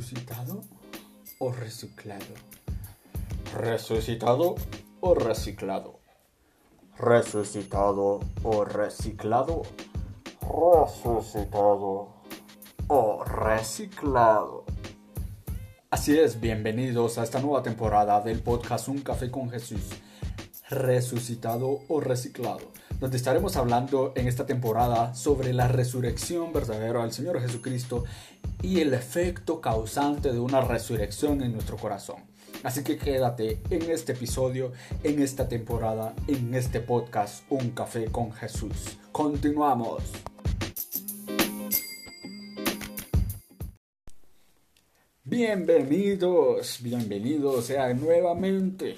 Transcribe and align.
¿Resucitado 0.00 0.62
o 1.40 1.52
reciclado? 1.52 2.24
¿Resucitado 3.54 4.54
o 5.00 5.14
reciclado? 5.14 6.00
¿Resucitado 6.96 8.20
o 8.42 8.64
reciclado? 8.64 9.62
¿Resucitado 10.40 12.14
o 12.88 13.24
reciclado? 13.24 14.64
Así 15.90 16.18
es, 16.18 16.40
bienvenidos 16.40 17.18
a 17.18 17.22
esta 17.22 17.40
nueva 17.40 17.62
temporada 17.62 18.22
del 18.22 18.40
podcast 18.40 18.88
Un 18.88 19.02
Café 19.02 19.30
con 19.30 19.50
Jesús. 19.50 19.90
¿Resucitado 20.70 21.80
o 21.88 22.00
reciclado? 22.00 22.70
donde 23.00 23.16
estaremos 23.16 23.56
hablando 23.56 24.12
en 24.14 24.28
esta 24.28 24.44
temporada 24.44 25.14
sobre 25.14 25.54
la 25.54 25.68
resurrección 25.68 26.52
verdadera 26.52 27.00
del 27.00 27.12
Señor 27.12 27.40
Jesucristo 27.40 28.04
y 28.62 28.80
el 28.80 28.94
efecto 28.94 29.60
causante 29.60 30.32
de 30.32 30.38
una 30.38 30.60
resurrección 30.60 31.42
en 31.42 31.52
nuestro 31.52 31.76
corazón. 31.76 32.22
Así 32.62 32.84
que 32.84 32.98
quédate 32.98 33.60
en 33.70 33.90
este 33.90 34.12
episodio, 34.12 34.72
en 35.02 35.22
esta 35.22 35.48
temporada, 35.48 36.14
en 36.26 36.54
este 36.54 36.80
podcast 36.80 37.44
Un 37.48 37.70
Café 37.70 38.06
con 38.06 38.32
Jesús. 38.32 38.98
Continuamos. 39.12 40.02
Bienvenidos, 45.24 46.82
bienvenidos 46.82 47.66
sean 47.66 48.00
nuevamente 48.00 48.96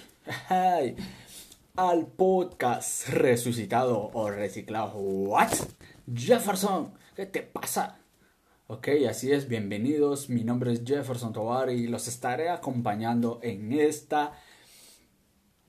al 1.76 2.06
podcast 2.06 3.08
resucitado 3.08 4.10
o 4.12 4.30
reciclado. 4.30 4.94
¿What? 4.98 5.52
Jefferson, 6.12 6.94
¿qué 7.14 7.26
te 7.26 7.42
pasa? 7.42 8.01
Ok, 8.74 8.88
así 9.06 9.30
es, 9.30 9.48
bienvenidos. 9.48 10.30
Mi 10.30 10.44
nombre 10.44 10.72
es 10.72 10.82
Jefferson 10.82 11.34
Tovar 11.34 11.68
y 11.68 11.88
los 11.88 12.08
estaré 12.08 12.48
acompañando 12.48 13.38
en 13.42 13.70
esta 13.70 14.32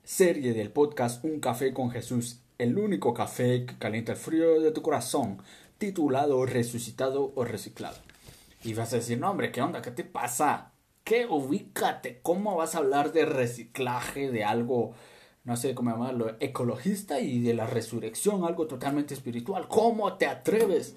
serie 0.05 0.53
del 0.53 0.71
podcast 0.71 1.21
Un 1.25 1.41
Café 1.41 1.73
con 1.73 1.91
Jesús, 1.91 2.39
el 2.57 2.77
único 2.77 3.13
café 3.13 3.65
que 3.65 3.77
calienta 3.77 4.13
el 4.13 4.17
frío 4.17 4.61
de 4.61 4.71
tu 4.71 4.81
corazón, 4.81 5.39
titulado 5.77 6.45
Resucitado 6.45 7.33
o 7.35 7.43
Reciclado. 7.43 7.97
Y 8.63 8.73
vas 8.73 8.93
a 8.93 8.95
decir, 8.95 9.19
no, 9.19 9.29
hombre, 9.29 9.51
¿qué 9.51 9.61
onda? 9.61 9.81
¿Qué 9.81 9.91
te 9.91 10.05
pasa? 10.05 10.71
¿Qué? 11.03 11.25
Ubícate. 11.25 12.21
¿Cómo 12.21 12.55
vas 12.55 12.73
a 12.73 12.77
hablar 12.77 13.11
de 13.11 13.25
reciclaje 13.25 14.31
de 14.31 14.45
algo? 14.45 14.93
no 15.43 15.57
sé 15.57 15.75
cómo 15.75 15.91
llamarlo, 15.91 16.37
ecologista 16.39 17.19
y 17.19 17.41
de 17.41 17.53
la 17.53 17.67
resurrección, 17.67 18.45
algo 18.45 18.65
totalmente 18.65 19.13
espiritual. 19.13 19.67
¿Cómo 19.67 20.13
te 20.13 20.25
atreves? 20.25 20.95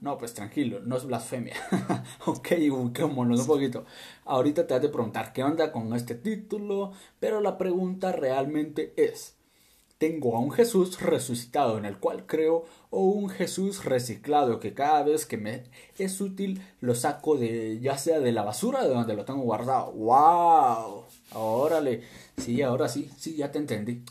No, 0.00 0.16
pues 0.16 0.32
tranquilo, 0.32 0.80
no 0.80 0.96
es 0.96 1.04
blasfemia. 1.04 1.54
ok, 2.26 2.52
ubiquémonos 2.70 3.40
un 3.40 3.46
poquito. 3.46 3.84
Ahorita 4.24 4.66
te 4.66 4.74
has 4.74 4.80
de 4.80 4.88
preguntar 4.88 5.34
qué 5.34 5.44
onda 5.44 5.72
con 5.72 5.92
este 5.94 6.14
título, 6.14 6.92
pero 7.18 7.42
la 7.42 7.58
pregunta 7.58 8.10
realmente 8.10 8.94
es, 8.96 9.36
¿tengo 9.98 10.36
a 10.36 10.40
un 10.40 10.52
Jesús 10.52 11.02
resucitado 11.02 11.76
en 11.76 11.84
el 11.84 11.98
cual 11.98 12.24
creo 12.24 12.64
o 12.88 13.04
un 13.04 13.28
Jesús 13.28 13.84
reciclado 13.84 14.58
que 14.58 14.72
cada 14.72 15.02
vez 15.02 15.26
que 15.26 15.36
me 15.36 15.64
es 15.98 16.18
útil 16.22 16.62
lo 16.80 16.94
saco 16.94 17.36
de 17.36 17.78
ya 17.80 17.98
sea 17.98 18.20
de 18.20 18.32
la 18.32 18.42
basura 18.42 18.82
de 18.82 18.88
donde 18.88 19.14
lo 19.14 19.26
tengo 19.26 19.42
guardado? 19.42 19.92
¡Wow! 19.92 21.04
Órale, 21.34 22.04
sí, 22.38 22.62
ahora 22.62 22.88
sí, 22.88 23.10
sí, 23.18 23.36
ya 23.36 23.52
te 23.52 23.58
entendí. 23.58 24.02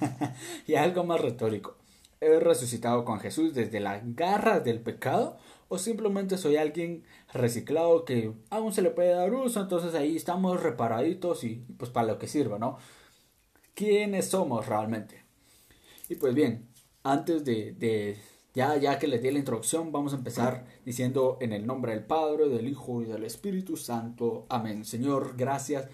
y 0.66 0.74
algo 0.74 1.04
más 1.04 1.20
retórico. 1.20 1.76
¿He 2.20 2.40
resucitado 2.40 3.04
con 3.04 3.20
Jesús 3.20 3.54
desde 3.54 3.80
las 3.80 4.02
garras 4.16 4.64
del 4.64 4.80
pecado? 4.80 5.38
¿O 5.68 5.78
simplemente 5.78 6.36
soy 6.38 6.56
alguien 6.56 7.04
reciclado 7.32 8.04
que 8.04 8.32
aún 8.50 8.72
se 8.72 8.82
le 8.82 8.90
puede 8.90 9.10
dar 9.10 9.32
uso? 9.32 9.60
Entonces 9.60 9.94
ahí 9.94 10.16
estamos 10.16 10.62
reparaditos 10.62 11.44
y 11.44 11.64
pues 11.76 11.90
para 11.90 12.08
lo 12.08 12.18
que 12.18 12.26
sirva, 12.26 12.58
¿no? 12.58 12.78
¿Quiénes 13.74 14.30
somos 14.30 14.66
realmente? 14.66 15.24
Y 16.08 16.16
pues 16.16 16.34
bien, 16.34 16.68
antes 17.04 17.44
de, 17.44 17.72
de 17.72 18.18
ya, 18.54 18.76
ya 18.76 18.98
que 18.98 19.06
les 19.06 19.22
di 19.22 19.30
la 19.30 19.38
introducción, 19.38 19.92
vamos 19.92 20.12
a 20.12 20.16
empezar 20.16 20.64
diciendo 20.84 21.38
en 21.40 21.52
el 21.52 21.66
nombre 21.66 21.92
del 21.92 22.04
Padre, 22.04 22.48
del 22.48 22.66
Hijo 22.66 23.02
y 23.02 23.04
del 23.04 23.24
Espíritu 23.24 23.76
Santo. 23.76 24.46
Amén. 24.48 24.84
Señor, 24.84 25.36
gracias 25.36 25.88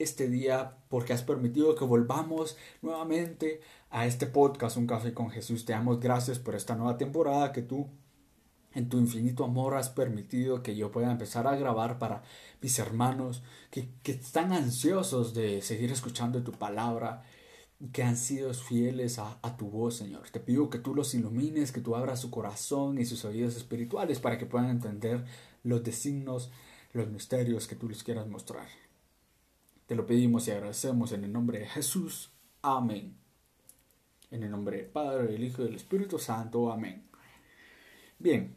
este 0.00 0.28
día 0.28 0.76
porque 0.88 1.12
has 1.12 1.22
permitido 1.22 1.74
que 1.74 1.84
volvamos 1.84 2.56
nuevamente 2.82 3.60
a 3.90 4.06
este 4.06 4.26
podcast 4.26 4.76
Un 4.76 4.86
Café 4.86 5.12
con 5.12 5.30
Jesús. 5.30 5.64
Te 5.64 5.74
damos 5.74 6.00
gracias 6.00 6.38
por 6.38 6.54
esta 6.54 6.74
nueva 6.74 6.96
temporada 6.96 7.52
que 7.52 7.62
tú 7.62 7.88
en 8.72 8.88
tu 8.88 8.98
infinito 8.98 9.44
amor 9.44 9.74
has 9.74 9.90
permitido 9.90 10.62
que 10.62 10.76
yo 10.76 10.90
pueda 10.90 11.10
empezar 11.10 11.46
a 11.46 11.56
grabar 11.56 11.98
para 11.98 12.22
mis 12.62 12.78
hermanos 12.78 13.42
que, 13.70 13.88
que 14.02 14.12
están 14.12 14.52
ansiosos 14.52 15.34
de 15.34 15.60
seguir 15.60 15.90
escuchando 15.90 16.42
tu 16.42 16.52
palabra, 16.52 17.24
que 17.92 18.02
han 18.02 18.16
sido 18.16 18.54
fieles 18.54 19.18
a, 19.18 19.38
a, 19.42 19.56
tu 19.56 19.68
voz, 19.70 19.96
Señor. 19.96 20.30
Te 20.30 20.38
pido 20.40 20.70
que 20.70 20.78
tú 20.78 20.94
los 20.94 21.14
ilumines, 21.14 21.72
que 21.72 21.80
tú 21.80 21.96
abras 21.96 22.20
su 22.20 22.30
corazón 22.30 22.98
y 22.98 23.06
sus 23.06 23.24
oídos 23.24 23.56
espirituales 23.56 24.20
para 24.20 24.38
que 24.38 24.46
puedan 24.46 24.70
entender 24.70 25.24
los 25.64 25.82
designos, 25.82 26.50
los 26.92 27.08
misterios 27.08 27.66
que 27.66 27.76
tú 27.76 27.88
les 27.88 28.04
quieras 28.04 28.28
mostrar. 28.28 28.68
Te 29.90 29.96
lo 29.96 30.06
pedimos 30.06 30.46
y 30.46 30.52
agradecemos 30.52 31.10
en 31.10 31.24
el 31.24 31.32
nombre 31.32 31.58
de 31.58 31.66
Jesús. 31.66 32.30
Amén. 32.62 33.16
En 34.30 34.44
el 34.44 34.48
nombre 34.52 34.76
del 34.76 34.86
Padre, 34.86 35.26
del 35.26 35.42
Hijo 35.42 35.62
y 35.62 35.64
del 35.64 35.74
Espíritu 35.74 36.16
Santo. 36.16 36.70
Amén. 36.70 37.08
Bien, 38.16 38.54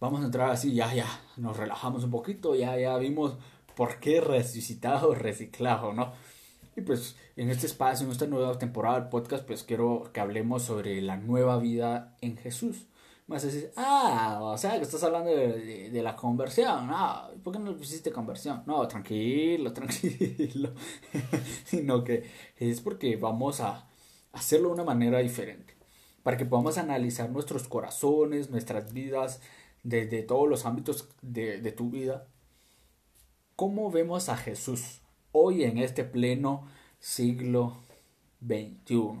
vamos 0.00 0.22
a 0.22 0.24
entrar 0.24 0.50
así, 0.50 0.74
ya, 0.74 0.92
ya, 0.92 1.06
nos 1.36 1.56
relajamos 1.56 2.02
un 2.02 2.10
poquito, 2.10 2.56
ya, 2.56 2.76
ya 2.76 2.98
vimos 2.98 3.38
por 3.76 4.00
qué 4.00 4.20
resucitado, 4.20 5.14
reciclado, 5.14 5.92
¿no? 5.92 6.14
Y 6.74 6.80
pues 6.80 7.16
en 7.36 7.48
este 7.48 7.66
espacio, 7.66 8.04
en 8.04 8.10
esta 8.10 8.26
nueva 8.26 8.58
temporada 8.58 8.98
del 8.98 9.08
podcast, 9.08 9.46
pues 9.46 9.62
quiero 9.62 10.10
que 10.12 10.18
hablemos 10.18 10.64
sobre 10.64 11.00
la 11.00 11.16
nueva 11.16 11.58
vida 11.58 12.16
en 12.20 12.38
Jesús 12.38 12.86
a 13.28 13.38
decir, 13.38 13.72
ah, 13.76 14.38
o 14.40 14.56
sea, 14.56 14.76
que 14.76 14.82
estás 14.82 15.02
hablando 15.02 15.30
de, 15.30 15.90
de, 15.90 16.02
la 16.02 16.14
conversión. 16.14 16.86
No, 16.86 17.28
¿por 17.42 17.52
qué 17.52 17.58
no 17.58 17.76
pusiste 17.76 18.12
conversión? 18.12 18.62
No, 18.66 18.86
tranquilo, 18.86 19.72
tranquilo. 19.74 20.72
Sino 21.64 22.04
que 22.04 22.30
es 22.56 22.80
porque 22.80 23.16
vamos 23.16 23.60
a 23.60 23.88
hacerlo 24.32 24.68
de 24.68 24.74
una 24.74 24.84
manera 24.84 25.18
diferente. 25.18 25.74
Para 26.22 26.36
que 26.36 26.44
podamos 26.44 26.78
analizar 26.78 27.30
nuestros 27.30 27.66
corazones, 27.66 28.50
nuestras 28.50 28.92
vidas, 28.92 29.40
desde 29.82 30.22
todos 30.22 30.48
los 30.48 30.64
ámbitos 30.64 31.08
de, 31.22 31.60
de 31.60 31.72
tu 31.72 31.90
vida. 31.90 32.28
¿Cómo 33.56 33.90
vemos 33.90 34.28
a 34.28 34.36
Jesús 34.36 35.00
hoy 35.32 35.64
en 35.64 35.78
este 35.78 36.04
pleno 36.04 36.68
siglo 37.00 37.78
XXI? 38.40 39.20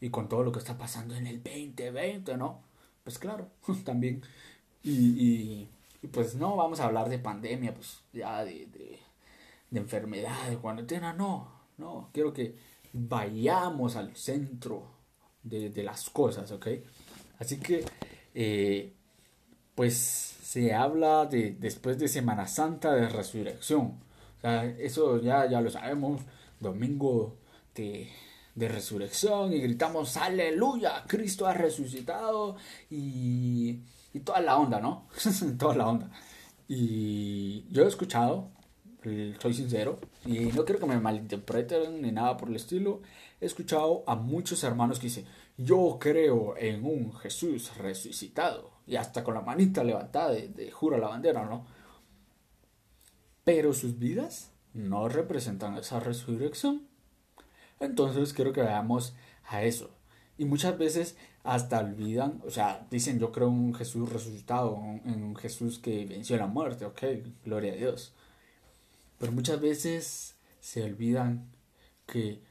Y 0.00 0.10
con 0.10 0.28
todo 0.28 0.42
lo 0.42 0.52
que 0.52 0.58
está 0.58 0.78
pasando 0.78 1.14
en 1.14 1.26
el 1.26 1.42
2020, 1.42 2.36
¿no? 2.36 2.66
Pues 3.06 3.20
claro, 3.20 3.48
también. 3.84 4.20
Y, 4.82 5.68
y, 6.02 6.08
pues 6.08 6.34
no 6.34 6.56
vamos 6.56 6.80
a 6.80 6.86
hablar 6.86 7.08
de 7.08 7.20
pandemia, 7.20 7.72
pues 7.72 8.00
ya 8.12 8.44
de, 8.44 8.66
de, 8.66 8.98
de 9.70 9.80
enfermedad, 9.80 10.48
de 10.50 10.56
cuarentena, 10.56 11.12
no, 11.12 11.48
no, 11.78 12.10
quiero 12.12 12.32
que 12.32 12.56
vayamos 12.92 13.94
al 13.94 14.16
centro 14.16 14.88
de, 15.44 15.70
de 15.70 15.82
las 15.84 16.10
cosas, 16.10 16.50
¿ok? 16.50 16.66
Así 17.38 17.60
que, 17.60 17.84
eh, 18.34 18.92
pues 19.76 19.94
se 20.42 20.74
habla 20.74 21.26
de 21.26 21.52
después 21.52 21.98
de 21.98 22.08
Semana 22.08 22.48
Santa 22.48 22.92
de 22.92 23.08
resurrección. 23.08 24.00
O 24.38 24.40
sea, 24.40 24.64
eso 24.64 25.20
ya, 25.22 25.48
ya 25.48 25.60
lo 25.60 25.70
sabemos, 25.70 26.22
domingo 26.58 27.36
de 27.76 28.10
de 28.56 28.68
resurrección 28.68 29.52
y 29.52 29.60
gritamos 29.60 30.16
aleluya, 30.16 31.04
Cristo 31.06 31.46
ha 31.46 31.52
resucitado 31.52 32.56
y, 32.90 33.82
y 34.12 34.20
toda 34.20 34.40
la 34.40 34.56
onda, 34.56 34.80
¿no? 34.80 35.06
toda 35.58 35.76
la 35.76 35.86
onda. 35.86 36.10
Y 36.66 37.66
yo 37.70 37.84
he 37.84 37.88
escuchado, 37.88 38.50
soy 39.40 39.54
sincero, 39.54 40.00
y 40.24 40.46
no 40.46 40.64
quiero 40.64 40.80
que 40.80 40.86
me 40.86 40.98
malinterpreten 40.98 42.02
ni 42.02 42.10
nada 42.10 42.36
por 42.36 42.48
el 42.48 42.56
estilo, 42.56 43.02
he 43.40 43.46
escuchado 43.46 44.02
a 44.06 44.16
muchos 44.16 44.64
hermanos 44.64 44.98
que 44.98 45.06
dicen, 45.06 45.26
yo 45.58 45.98
creo 46.00 46.56
en 46.56 46.84
un 46.84 47.12
Jesús 47.12 47.76
resucitado, 47.76 48.72
y 48.86 48.96
hasta 48.96 49.22
con 49.22 49.34
la 49.34 49.42
manita 49.42 49.84
levantada 49.84 50.30
de, 50.30 50.48
de 50.48 50.70
jura 50.70 50.98
la 50.98 51.08
bandera, 51.08 51.44
¿no? 51.44 51.66
Pero 53.44 53.74
sus 53.74 53.98
vidas 53.98 54.50
no 54.72 55.08
representan 55.08 55.76
esa 55.76 56.00
resurrección. 56.00 56.95
Entonces 57.80 58.32
quiero 58.32 58.52
que 58.52 58.62
veamos 58.62 59.14
a 59.48 59.62
eso. 59.62 59.90
Y 60.38 60.44
muchas 60.44 60.76
veces 60.78 61.16
hasta 61.44 61.78
olvidan, 61.80 62.42
o 62.46 62.50
sea, 62.50 62.86
dicen 62.90 63.18
yo 63.18 63.32
creo 63.32 63.48
en 63.48 63.54
un 63.54 63.74
Jesús 63.74 64.12
resucitado, 64.12 64.76
en 65.04 65.22
un 65.22 65.36
Jesús 65.36 65.78
que 65.78 66.04
venció 66.04 66.36
la 66.36 66.46
muerte, 66.46 66.84
ok, 66.84 67.02
gloria 67.44 67.72
a 67.72 67.76
Dios. 67.76 68.12
Pero 69.18 69.32
muchas 69.32 69.60
veces 69.60 70.34
se 70.60 70.82
olvidan 70.82 71.48
que 72.06 72.42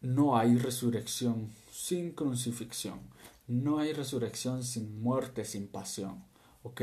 no 0.00 0.36
hay 0.36 0.56
resurrección 0.56 1.50
sin 1.72 2.12
crucifixión, 2.12 3.00
no 3.46 3.78
hay 3.78 3.92
resurrección 3.92 4.62
sin 4.62 5.00
muerte, 5.00 5.44
sin 5.44 5.66
pasión, 5.66 6.22
ok. 6.62 6.82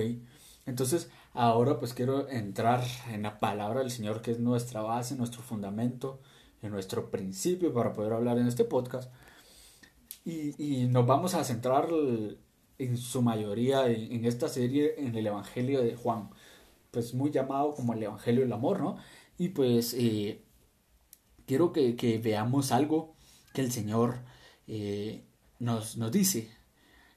Entonces 0.65 1.09
ahora 1.33 1.79
pues 1.79 1.93
quiero 1.93 2.27
entrar 2.29 2.83
en 3.11 3.21
la 3.21 3.39
palabra 3.39 3.81
del 3.81 3.91
Señor 3.91 4.21
que 4.21 4.31
es 4.31 4.39
nuestra 4.39 4.81
base, 4.81 5.15
nuestro 5.15 5.43
fundamento, 5.43 6.19
en 6.65 6.71
nuestro 6.71 7.09
principio 7.11 7.73
para 7.73 7.93
poder 7.93 8.13
hablar 8.13 8.37
en 8.37 8.47
este 8.47 8.65
podcast. 8.65 9.11
Y, 10.23 10.55
y 10.61 10.87
nos 10.87 11.05
vamos 11.05 11.35
a 11.35 11.43
centrar 11.43 11.87
en 12.77 12.97
su 12.97 13.21
mayoría 13.21 13.87
en, 13.87 14.25
esta 14.25 14.49
serie 14.49 14.95
en 14.97 15.15
el 15.15 15.27
Evangelio 15.27 15.81
de 15.81 15.95
Juan, 15.95 16.29
pues 16.91 17.13
muy 17.13 17.31
llamado 17.31 17.73
como 17.73 17.93
el 17.93 18.03
Evangelio 18.03 18.41
del 18.41 18.53
Amor, 18.53 18.79
¿no? 18.79 18.97
Y 19.37 19.49
pues 19.49 19.93
eh, 19.93 20.41
quiero 21.45 21.71
que, 21.71 21.95
que, 21.95 22.17
veamos 22.17 22.71
algo 22.71 23.15
que 23.53 23.61
el 23.61 23.71
Señor 23.71 24.15
eh, 24.67 25.23
nos, 25.59 25.97
nos 25.97 26.11
dice. 26.11 26.49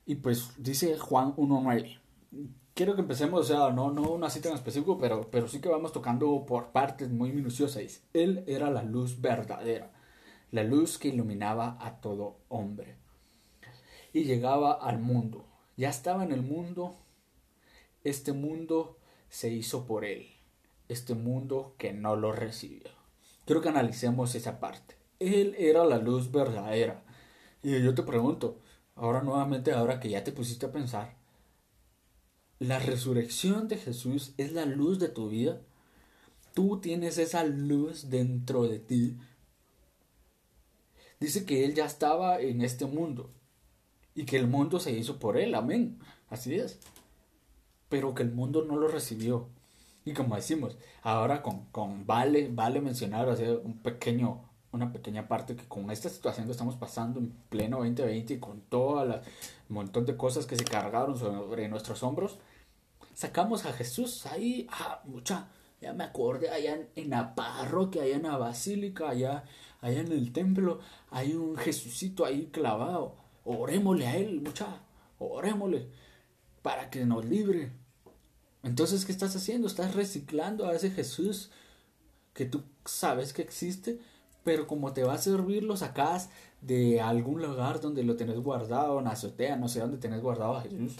Y 0.06 0.16
pues 0.16 0.50
dice 0.58 0.98
Juan 0.98 1.34
1.9 1.36 1.98
quiero 2.78 2.94
que 2.94 3.00
empecemos, 3.00 3.40
o 3.40 3.42
sea, 3.42 3.74
no, 3.74 3.90
no 3.90 4.02
una 4.02 4.30
cita 4.30 4.50
en 4.50 4.54
específico, 4.54 4.98
pero, 4.98 5.28
pero 5.32 5.48
sí 5.48 5.60
que 5.60 5.68
vamos 5.68 5.92
tocando 5.92 6.46
por 6.46 6.70
partes 6.70 7.10
muy 7.10 7.32
minuciosas. 7.32 8.04
Él 8.12 8.44
era 8.46 8.70
la 8.70 8.84
luz 8.84 9.20
verdadera, 9.20 9.90
la 10.52 10.62
luz 10.62 10.96
que 10.96 11.08
iluminaba 11.08 11.76
a 11.80 12.00
todo 12.00 12.38
hombre. 12.46 12.94
Y 14.12 14.22
llegaba 14.22 14.74
al 14.74 15.00
mundo. 15.00 15.44
Ya 15.76 15.88
estaba 15.88 16.22
en 16.22 16.30
el 16.30 16.42
mundo. 16.42 16.96
Este 18.04 18.32
mundo 18.32 19.00
se 19.28 19.50
hizo 19.50 19.84
por 19.84 20.04
él. 20.04 20.28
Este 20.86 21.14
mundo 21.14 21.74
que 21.78 21.92
no 21.92 22.14
lo 22.14 22.30
recibió. 22.30 22.90
Quiero 23.44 23.60
que 23.60 23.70
analicemos 23.70 24.36
esa 24.36 24.60
parte. 24.60 24.94
Él 25.18 25.56
era 25.58 25.84
la 25.84 25.98
luz 25.98 26.30
verdadera. 26.30 27.02
Y 27.60 27.82
yo 27.82 27.92
te 27.96 28.04
pregunto, 28.04 28.60
ahora 28.94 29.20
nuevamente, 29.20 29.72
ahora 29.72 29.98
que 29.98 30.10
ya 30.10 30.22
te 30.22 30.30
pusiste 30.30 30.66
a 30.66 30.70
pensar, 30.70 31.17
la 32.60 32.78
resurrección 32.78 33.68
de 33.68 33.76
Jesús 33.76 34.32
es 34.36 34.52
la 34.52 34.66
luz 34.66 34.98
de 34.98 35.08
tu 35.08 35.28
vida. 35.28 35.60
Tú 36.54 36.80
tienes 36.80 37.18
esa 37.18 37.44
luz 37.44 38.10
dentro 38.10 38.64
de 38.64 38.80
ti. 38.80 39.16
Dice 41.20 41.44
que 41.44 41.64
Él 41.64 41.74
ya 41.74 41.84
estaba 41.84 42.40
en 42.40 42.62
este 42.62 42.86
mundo 42.86 43.30
y 44.14 44.24
que 44.24 44.36
el 44.36 44.48
mundo 44.48 44.80
se 44.80 44.92
hizo 44.92 45.18
por 45.18 45.36
Él. 45.36 45.54
Amén. 45.54 45.98
Así 46.30 46.56
es. 46.56 46.80
Pero 47.88 48.14
que 48.14 48.24
el 48.24 48.32
mundo 48.32 48.64
no 48.64 48.76
lo 48.76 48.88
recibió. 48.88 49.48
Y 50.04 50.12
como 50.12 50.36
decimos, 50.36 50.76
ahora 51.02 51.42
con, 51.42 51.66
con 51.66 52.06
vale, 52.06 52.48
vale 52.52 52.80
mencionar, 52.80 53.28
o 53.28 53.60
un 53.60 53.78
pequeño, 53.78 54.42
una 54.72 54.92
pequeña 54.92 55.28
parte 55.28 55.54
que 55.54 55.64
con 55.68 55.90
esta 55.90 56.08
situación 56.08 56.46
que 56.46 56.52
estamos 56.52 56.76
pasando 56.76 57.20
en 57.20 57.30
pleno 57.50 57.78
2020 57.78 58.34
y 58.34 58.38
con 58.38 58.62
todo 58.62 59.02
el 59.02 59.20
montón 59.68 60.06
de 60.06 60.16
cosas 60.16 60.46
que 60.46 60.56
se 60.56 60.64
cargaron 60.64 61.16
sobre 61.18 61.68
nuestros 61.68 62.02
hombros, 62.02 62.38
sacamos 63.18 63.66
a 63.66 63.72
Jesús 63.72 64.26
ahí, 64.26 64.68
ah, 64.70 65.02
mucha, 65.04 65.48
ya 65.80 65.92
me 65.92 66.04
acordé, 66.04 66.50
allá 66.50 66.78
en, 66.94 67.10
la 67.10 67.34
parroquia, 67.34 68.04
allá 68.04 68.14
en 68.14 68.22
la 68.22 68.36
basílica, 68.36 69.08
allá, 69.08 69.42
allá 69.80 70.02
en 70.02 70.12
el 70.12 70.32
templo, 70.32 70.78
hay 71.10 71.34
un 71.34 71.56
Jesucito 71.56 72.24
ahí 72.24 72.48
clavado, 72.52 73.16
orémosle 73.44 74.06
a 74.06 74.16
él, 74.16 74.40
mucha, 74.40 74.82
orémosle, 75.18 75.88
para 76.62 76.90
que 76.90 77.04
nos 77.06 77.24
libre. 77.24 77.72
Entonces, 78.62 79.04
¿qué 79.04 79.10
estás 79.10 79.34
haciendo? 79.34 79.66
Estás 79.66 79.96
reciclando 79.96 80.68
a 80.68 80.76
ese 80.76 80.92
Jesús 80.92 81.50
que 82.34 82.44
tú 82.44 82.62
sabes 82.84 83.32
que 83.32 83.42
existe, 83.42 83.98
pero 84.44 84.68
como 84.68 84.92
te 84.92 85.02
va 85.02 85.14
a 85.14 85.18
servir, 85.18 85.64
lo 85.64 85.76
sacas 85.76 86.30
de 86.60 87.00
algún 87.00 87.42
lugar 87.42 87.80
donde 87.80 88.04
lo 88.04 88.14
tenés 88.14 88.38
guardado, 88.38 89.00
en 89.00 89.08
azotea, 89.08 89.56
no 89.56 89.68
sé 89.68 89.80
dónde 89.80 89.98
tenés 89.98 90.22
guardado 90.22 90.54
a 90.54 90.62
Jesús 90.62 90.94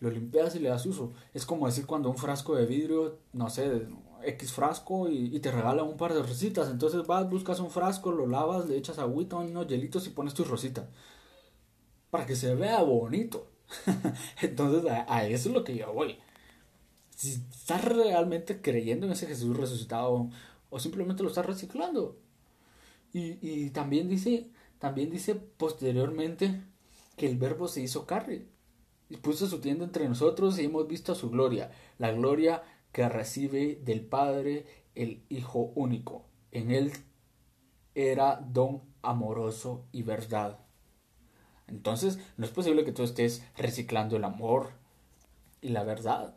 lo 0.00 0.10
limpias 0.10 0.54
y 0.54 0.60
le 0.60 0.68
das 0.68 0.86
uso. 0.86 1.12
Es 1.34 1.46
como 1.46 1.66
decir 1.66 1.86
cuando 1.86 2.10
un 2.10 2.18
frasco 2.18 2.54
de 2.54 2.66
vidrio, 2.66 3.18
no 3.32 3.48
sé, 3.50 3.86
X 4.22 4.52
frasco 4.52 5.08
y, 5.08 5.38
te 5.40 5.50
regala 5.50 5.82
un 5.82 5.96
par 5.96 6.14
de 6.14 6.22
rositas. 6.22 6.68
Entonces 6.70 7.06
vas, 7.06 7.28
buscas 7.28 7.60
un 7.60 7.70
frasco, 7.70 8.12
lo 8.12 8.26
lavas, 8.26 8.68
le 8.68 8.76
echas 8.76 8.98
agüita, 8.98 9.36
unos 9.36 9.66
hielitos 9.66 10.06
y 10.06 10.10
pones 10.10 10.34
tu 10.34 10.44
rosita. 10.44 10.88
Para 12.10 12.26
que 12.26 12.36
se 12.36 12.54
vea 12.54 12.82
bonito. 12.82 13.50
Entonces 14.42 14.90
a, 14.90 15.26
eso 15.26 15.48
es 15.48 15.54
lo 15.54 15.64
que 15.64 15.76
yo 15.76 15.92
voy. 15.92 16.18
Si 17.10 17.32
estás 17.32 17.84
realmente 17.84 18.60
creyendo 18.60 19.06
en 19.06 19.12
ese 19.12 19.26
Jesús 19.26 19.56
resucitado 19.56 20.30
o 20.70 20.78
simplemente 20.78 21.22
lo 21.22 21.30
estás 21.30 21.46
reciclando. 21.46 22.18
Y, 23.12 23.38
y 23.40 23.70
también 23.70 24.08
dice, 24.08 24.50
también 24.78 25.10
dice 25.10 25.34
posteriormente 25.34 26.62
que 27.16 27.26
el 27.26 27.38
verbo 27.38 27.68
se 27.68 27.80
hizo 27.80 28.06
carne 28.06 28.46
y 29.08 29.16
puso 29.18 29.46
su 29.46 29.60
tienda 29.60 29.84
entre 29.84 30.08
nosotros 30.08 30.58
y 30.58 30.64
hemos 30.64 30.86
visto 30.88 31.14
su 31.14 31.30
gloria, 31.30 31.70
la 31.98 32.12
gloria 32.12 32.62
que 32.92 33.08
recibe 33.08 33.80
del 33.84 34.00
Padre 34.00 34.66
el 34.94 35.22
Hijo 35.28 35.72
único. 35.74 36.24
En 36.50 36.70
él 36.70 36.92
era 37.94 38.36
don 38.36 38.82
amoroso 39.02 39.84
y 39.92 40.02
verdad. 40.02 40.58
Entonces, 41.66 42.18
no 42.36 42.44
es 42.44 42.52
posible 42.52 42.84
que 42.84 42.92
tú 42.92 43.02
estés 43.02 43.42
reciclando 43.56 44.16
el 44.16 44.24
amor 44.24 44.70
y 45.60 45.68
la 45.68 45.84
verdad. 45.84 46.36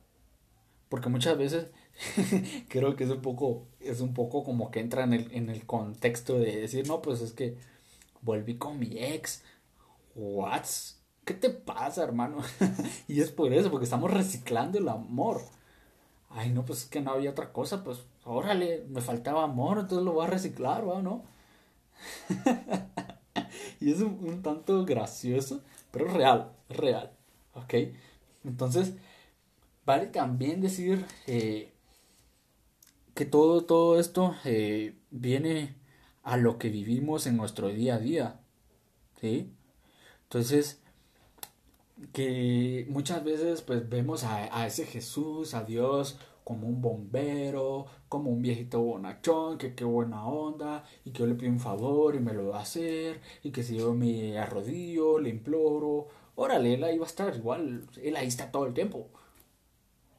Porque 0.89 1.09
muchas 1.09 1.37
veces 1.37 1.71
creo 2.69 2.95
que 2.95 3.03
es 3.03 3.09
un 3.09 3.21
poco, 3.21 3.67
es 3.79 4.01
un 4.01 4.13
poco 4.13 4.43
como 4.43 4.71
que 4.71 4.79
entra 4.79 5.03
en 5.03 5.13
el, 5.13 5.31
en 5.31 5.49
el 5.49 5.65
contexto 5.65 6.39
de 6.39 6.61
decir, 6.61 6.87
no, 6.87 7.01
pues 7.01 7.21
es 7.21 7.33
que 7.33 7.57
volví 8.21 8.57
con 8.57 8.79
mi 8.79 8.97
ex. 8.97 9.43
What? 10.15 10.65
¿Qué 11.29 11.35
te 11.35 11.51
pasa, 11.51 12.03
hermano? 12.03 12.37
y 13.07 13.21
es 13.21 13.29
por 13.29 13.53
eso, 13.53 13.69
porque 13.69 13.83
estamos 13.83 14.09
reciclando 14.09 14.79
el 14.79 14.89
amor. 14.89 15.43
Ay, 16.31 16.49
no, 16.49 16.65
pues 16.65 16.79
es 16.79 16.85
que 16.89 17.01
no 17.01 17.11
había 17.11 17.29
otra 17.29 17.53
cosa, 17.53 17.83
pues 17.83 18.03
órale, 18.23 18.83
me 18.89 18.99
faltaba 18.99 19.43
amor, 19.43 19.77
entonces 19.77 20.03
lo 20.03 20.13
voy 20.13 20.25
a 20.25 20.29
reciclar, 20.31 20.83
¿o 20.85 21.03
no? 21.03 21.23
y 23.79 23.91
es 23.91 24.01
un, 24.01 24.41
tanto 24.41 24.83
gracioso, 24.85 25.61
pero 25.91 26.07
real, 26.07 26.51
real, 26.67 27.11
¿ok? 27.53 27.75
Entonces, 28.43 28.95
vale 29.85 30.07
también 30.07 30.61
decir 30.61 31.05
eh, 31.27 31.75
que 33.13 33.25
todo, 33.27 33.65
todo 33.65 33.99
esto 33.99 34.33
eh, 34.45 34.97
viene 35.11 35.75
a 36.23 36.37
lo 36.37 36.57
que 36.57 36.69
vivimos 36.69 37.27
en 37.27 37.37
nuestro 37.37 37.67
día 37.67 37.95
a 37.95 37.99
día, 37.99 38.39
¿sí? 39.21 39.53
Entonces, 40.23 40.81
que 42.13 42.87
muchas 42.89 43.23
veces 43.23 43.61
pues 43.61 43.87
vemos 43.89 44.23
a, 44.23 44.65
ese 44.65 44.85
Jesús, 44.85 45.53
a 45.53 45.63
Dios 45.63 46.17
como 46.43 46.67
un 46.67 46.81
bombero, 46.81 47.85
como 48.07 48.31
un 48.31 48.41
viejito 48.41 48.81
bonachón, 48.81 49.59
que 49.59 49.75
qué 49.75 49.83
buena 49.85 50.25
onda, 50.25 50.83
y 51.05 51.11
que 51.11 51.19
yo 51.19 51.27
le 51.27 51.35
pido 51.35 51.51
un 51.51 51.59
favor 51.59 52.15
y 52.15 52.19
me 52.19 52.33
lo 52.33 52.47
va 52.49 52.59
a 52.59 52.63
hacer, 52.63 53.21
y 53.43 53.51
que 53.51 53.61
si 53.61 53.77
yo 53.77 53.93
me 53.93 54.39
arrodillo, 54.39 55.19
le 55.19 55.29
imploro, 55.29 56.07
órale, 56.35 56.73
él 56.73 56.83
ahí 56.83 56.97
va 56.97 57.05
a 57.05 57.09
estar 57.09 57.35
igual, 57.35 57.87
él 58.01 58.15
ahí 58.15 58.27
está 58.27 58.51
todo 58.51 58.65
el 58.65 58.73
tiempo. 58.73 59.09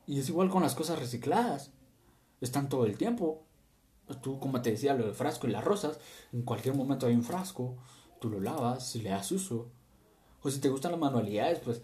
Y 0.06 0.20
es 0.20 0.28
igual 0.28 0.50
con 0.50 0.62
las 0.62 0.76
cosas 0.76 1.00
recicladas, 1.00 1.72
están 2.40 2.68
todo 2.68 2.86
el 2.86 2.96
tiempo. 2.96 3.42
Tú, 4.22 4.38
como 4.38 4.62
te 4.62 4.70
decía, 4.72 4.94
lo 4.94 5.06
del 5.06 5.14
frasco 5.14 5.48
y 5.48 5.50
las 5.50 5.64
rosas, 5.64 5.98
en 6.32 6.42
cualquier 6.42 6.76
momento 6.76 7.06
hay 7.06 7.14
un 7.14 7.22
frasco, 7.24 7.76
tú 8.20 8.30
lo 8.30 8.40
lavas 8.40 8.94
y 8.94 9.02
le 9.02 9.10
das 9.10 9.32
uso 9.32 9.72
o 10.42 10.50
si 10.50 10.60
te 10.60 10.68
gustan 10.68 10.92
las 10.92 11.00
manualidades, 11.00 11.60
pues 11.60 11.82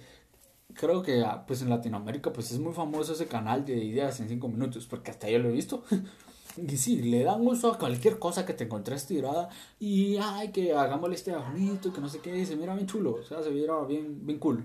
creo 0.75 1.03
que 1.03 1.23
ah, 1.23 1.45
pues 1.47 1.63
en 1.63 1.71
Latinoamérica 1.71 2.33
pues 2.33 2.51
es 2.53 2.59
muy 2.59 2.73
famoso 2.73 3.13
ese 3.13 3.27
canal 3.27 3.65
de 3.65 3.77
ideas 3.77 4.21
en 4.21 4.29
5 4.29 4.49
minutos, 4.49 4.87
porque 4.87 5.11
hasta 5.11 5.31
yo 5.31 5.39
lo 5.39 5.49
he 5.49 5.53
visto. 5.53 5.85
y 6.57 6.77
sí, 6.77 7.03
le 7.03 7.23
dan 7.25 7.47
uso 7.47 7.73
a 7.73 7.79
cualquier 7.79 8.19
cosa 8.19 8.47
que 8.47 8.55
te 8.55 8.65
encontres 8.65 9.07
tirada 9.07 9.49
y 9.79 10.17
ay 10.17 10.53
que 10.53 10.73
hagámosle 10.75 11.17
este 11.17 11.35
bonito, 11.35 11.93
que 11.93 12.01
no 12.01 12.09
sé 12.09 12.21
qué, 12.21 12.45
se 12.47 12.57
mira 12.57 12.75
bien 12.75 12.87
chulo, 12.87 13.15
o 13.15 13.23
sea, 13.25 13.43
se 13.43 13.51
mira 13.51 13.79
bien, 13.85 14.27
bien 14.27 14.39
cool. 14.39 14.65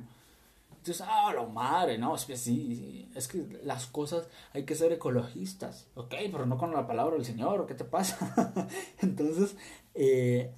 Entonces, 0.81 1.05
ah, 1.07 1.31
lo 1.33 1.47
madre, 1.47 1.99
no, 1.99 2.15
es 2.15 2.25
que 2.25 2.35
sí, 2.35 3.07
es 3.13 3.27
que 3.27 3.45
las 3.63 3.85
cosas 3.85 4.27
hay 4.51 4.65
que 4.65 4.73
ser 4.73 4.91
ecologistas, 4.91 5.87
ok, 5.93 6.15
pero 6.31 6.47
no 6.47 6.57
con 6.57 6.73
la 6.73 6.87
palabra 6.87 7.15
del 7.15 7.25
Señor, 7.25 7.67
¿qué 7.67 7.75
te 7.75 7.85
pasa? 7.85 8.67
Entonces, 9.01 9.55
eh, 9.93 10.51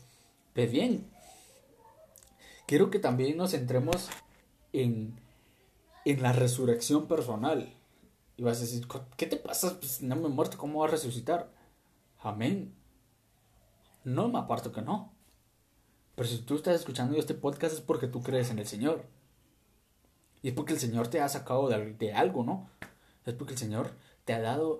pues 0.53 0.71
bien, 0.71 1.12
quiero 2.65 2.89
que 2.89 2.99
también 2.99 3.37
nos 3.37 3.51
centremos 3.51 4.09
en, 4.71 5.19
en 6.05 6.21
la 6.21 6.33
resurrección 6.33 7.07
personal. 7.07 7.73
Y 8.37 8.43
vas 8.43 8.57
a 8.57 8.61
decir, 8.61 8.87
¿qué 9.17 9.27
te 9.27 9.37
pasa? 9.37 9.79
Pues 9.79 10.01
no 10.01 10.15
me 10.15 10.29
muerto, 10.29 10.57
¿cómo 10.57 10.79
va 10.79 10.87
a 10.87 10.91
resucitar? 10.91 11.51
Amén. 12.19 12.73
No 14.03 14.27
me 14.27 14.39
aparto 14.39 14.71
que 14.71 14.81
no. 14.81 15.13
Pero 16.15 16.27
si 16.27 16.39
tú 16.39 16.55
estás 16.55 16.75
escuchando 16.75 17.17
este 17.17 17.33
podcast 17.33 17.73
es 17.73 17.81
porque 17.81 18.07
tú 18.07 18.21
crees 18.21 18.49
en 18.49 18.59
el 18.59 18.67
Señor. 18.67 19.05
Y 20.41 20.49
es 20.49 20.53
porque 20.53 20.73
el 20.73 20.79
Señor 20.79 21.07
te 21.07 21.21
ha 21.21 21.29
sacado 21.29 21.69
de 21.69 22.13
algo, 22.13 22.43
¿no? 22.43 22.69
Es 23.25 23.33
porque 23.33 23.53
el 23.53 23.59
Señor 23.59 23.95
te 24.25 24.33
ha 24.33 24.41
dado 24.41 24.79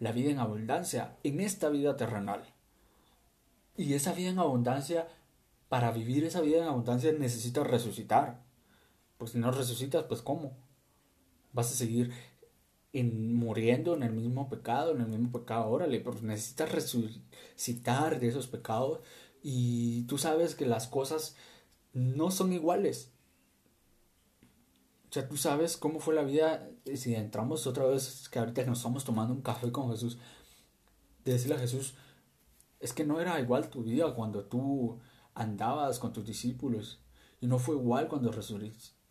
la 0.00 0.12
vida 0.12 0.30
en 0.30 0.38
abundancia 0.38 1.16
en 1.22 1.40
esta 1.40 1.68
vida 1.68 1.96
terrenal. 1.96 2.52
Y 3.76 3.94
esa 3.94 4.12
vida 4.12 4.30
en 4.30 4.38
abundancia 4.38 5.08
para 5.74 5.90
vivir 5.90 6.22
esa 6.22 6.40
vida 6.40 6.58
en 6.58 6.68
abundancia 6.68 7.10
necesitas 7.10 7.66
resucitar. 7.66 8.40
Pues 9.18 9.32
si 9.32 9.38
no 9.38 9.50
resucitas, 9.50 10.04
pues 10.04 10.22
¿cómo? 10.22 10.56
Vas 11.52 11.72
a 11.72 11.74
seguir 11.74 12.12
en 12.92 13.34
muriendo 13.34 13.96
en 13.96 14.04
el 14.04 14.12
mismo 14.12 14.48
pecado, 14.48 14.92
en 14.92 15.00
el 15.00 15.08
mismo 15.08 15.32
pecado, 15.32 15.68
órale, 15.68 15.98
pero 15.98 16.22
necesitas 16.22 16.70
resucitar 16.70 18.20
de 18.20 18.28
esos 18.28 18.46
pecados 18.46 19.00
y 19.42 20.04
tú 20.04 20.16
sabes 20.16 20.54
que 20.54 20.64
las 20.64 20.86
cosas 20.86 21.34
no 21.92 22.30
son 22.30 22.52
iguales. 22.52 23.10
O 25.10 25.12
sea, 25.12 25.28
tú 25.28 25.36
sabes 25.36 25.76
cómo 25.76 25.98
fue 25.98 26.14
la 26.14 26.22
vida, 26.22 26.70
si 26.94 27.16
entramos 27.16 27.66
otra 27.66 27.86
vez, 27.86 28.28
que 28.28 28.38
ahorita 28.38 28.62
nos 28.62 28.78
estamos 28.78 29.04
tomando 29.04 29.34
un 29.34 29.42
café 29.42 29.72
con 29.72 29.90
Jesús, 29.90 30.18
de 31.24 31.32
decirle 31.32 31.56
a 31.56 31.58
Jesús, 31.58 31.96
es 32.78 32.92
que 32.92 33.04
no 33.04 33.20
era 33.20 33.40
igual 33.40 33.70
tu 33.70 33.82
vida 33.82 34.14
cuando 34.14 34.44
tú 34.44 35.00
andabas 35.34 35.98
con 35.98 36.12
tus 36.12 36.24
discípulos 36.24 37.00
y 37.40 37.46
no 37.46 37.58
fue 37.58 37.74
igual 37.74 38.08
cuando 38.08 38.32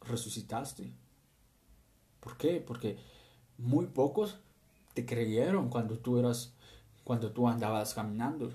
resucitaste. 0.01 0.93
¿Por 2.19 2.37
qué? 2.37 2.63
Porque 2.65 2.97
muy 3.57 3.87
pocos 3.87 4.39
te 4.93 5.05
creyeron 5.05 5.69
cuando 5.69 5.97
tú 5.99 6.17
eras, 6.17 6.53
cuando 7.03 7.31
tú 7.31 7.47
andabas 7.47 7.93
caminando, 7.93 8.51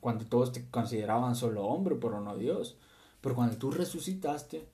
cuando 0.00 0.26
todos 0.26 0.52
te 0.52 0.68
consideraban 0.70 1.34
solo 1.36 1.64
hombre, 1.64 1.96
pero 1.96 2.20
no 2.20 2.36
Dios. 2.36 2.76
Pero 3.20 3.34
cuando 3.34 3.56
tú 3.56 3.70
resucitaste, 3.70 4.68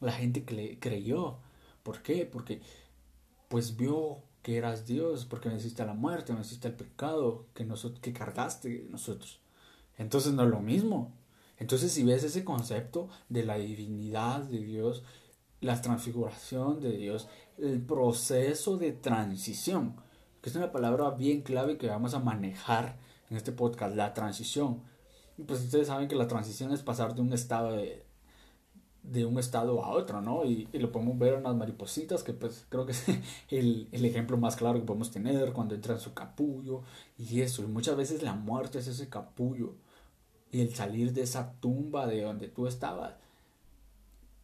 la 0.00 0.12
gente 0.12 0.44
creyó. 0.44 1.38
¿Por 1.82 2.02
qué? 2.02 2.26
Porque 2.26 2.62
pues 3.48 3.76
vio 3.76 4.22
que 4.42 4.56
eras 4.56 4.86
Dios, 4.86 5.24
porque 5.24 5.48
venciste 5.48 5.84
la 5.84 5.94
muerte, 5.94 6.32
venciste 6.32 6.68
el 6.68 6.74
pecado 6.74 7.46
que, 7.54 7.64
nosotros, 7.64 8.00
que 8.00 8.12
cargaste 8.12 8.86
nosotros. 8.90 9.40
Entonces 9.98 10.32
no 10.32 10.42
es 10.44 10.50
lo 10.50 10.60
mismo. 10.60 11.12
Entonces 11.62 11.92
si 11.92 12.02
ves 12.02 12.24
ese 12.24 12.44
concepto 12.44 13.08
de 13.28 13.44
la 13.44 13.56
divinidad 13.56 14.40
de 14.40 14.58
Dios, 14.58 15.04
la 15.60 15.80
transfiguración 15.80 16.80
de 16.80 16.96
Dios, 16.96 17.28
el 17.56 17.80
proceso 17.80 18.78
de 18.78 18.90
transición, 18.90 19.94
que 20.40 20.50
es 20.50 20.56
una 20.56 20.72
palabra 20.72 21.10
bien 21.10 21.42
clave 21.42 21.78
que 21.78 21.86
vamos 21.86 22.14
a 22.14 22.18
manejar 22.18 22.98
en 23.30 23.36
este 23.36 23.52
podcast, 23.52 23.94
la 23.94 24.12
transición. 24.12 24.82
Pues 25.46 25.60
ustedes 25.60 25.86
saben 25.86 26.08
que 26.08 26.16
la 26.16 26.26
transición 26.26 26.72
es 26.72 26.82
pasar 26.82 27.14
de 27.14 27.22
un 27.22 27.32
estado 27.32 27.76
de, 27.76 28.04
de 29.04 29.24
un 29.24 29.38
estado 29.38 29.84
a 29.84 29.90
otro, 29.90 30.20
¿no? 30.20 30.44
Y, 30.44 30.66
lo 30.72 30.90
podemos 30.90 31.16
ver 31.16 31.34
en 31.34 31.44
las 31.44 31.54
maripositas, 31.54 32.24
que 32.24 32.32
pues 32.32 32.66
creo 32.70 32.86
que 32.86 32.92
es 32.92 33.04
el, 33.50 33.88
el, 33.92 34.04
ejemplo 34.04 34.36
más 34.36 34.56
claro 34.56 34.80
que 34.80 34.84
podemos 34.86 35.12
tener 35.12 35.52
cuando 35.52 35.76
entra 35.76 35.94
en 35.94 36.00
su 36.00 36.12
capullo 36.12 36.82
y 37.16 37.40
eso. 37.40 37.62
Y 37.62 37.68
muchas 37.68 37.96
veces 37.96 38.24
la 38.24 38.34
muerte 38.34 38.80
es 38.80 38.88
ese 38.88 39.08
capullo 39.08 39.76
y 40.52 40.60
el 40.60 40.74
salir 40.74 41.12
de 41.12 41.22
esa 41.22 41.54
tumba 41.60 42.06
de 42.06 42.22
donde 42.22 42.46
tú 42.48 42.68
estabas 42.68 43.14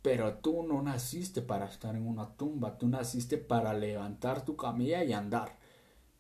pero 0.03 0.35
tú 0.35 0.63
no 0.63 0.81
naciste 0.83 1.43
para 1.43 1.67
estar 1.67 1.95
en 1.95 2.07
una 2.07 2.29
tumba, 2.37 2.79
tú 2.79 2.89
naciste 2.89 3.37
para 3.37 3.75
levantar 3.75 4.45
tu 4.45 4.57
camilla 4.57 5.05
y 5.05 5.13
andar. 5.13 5.59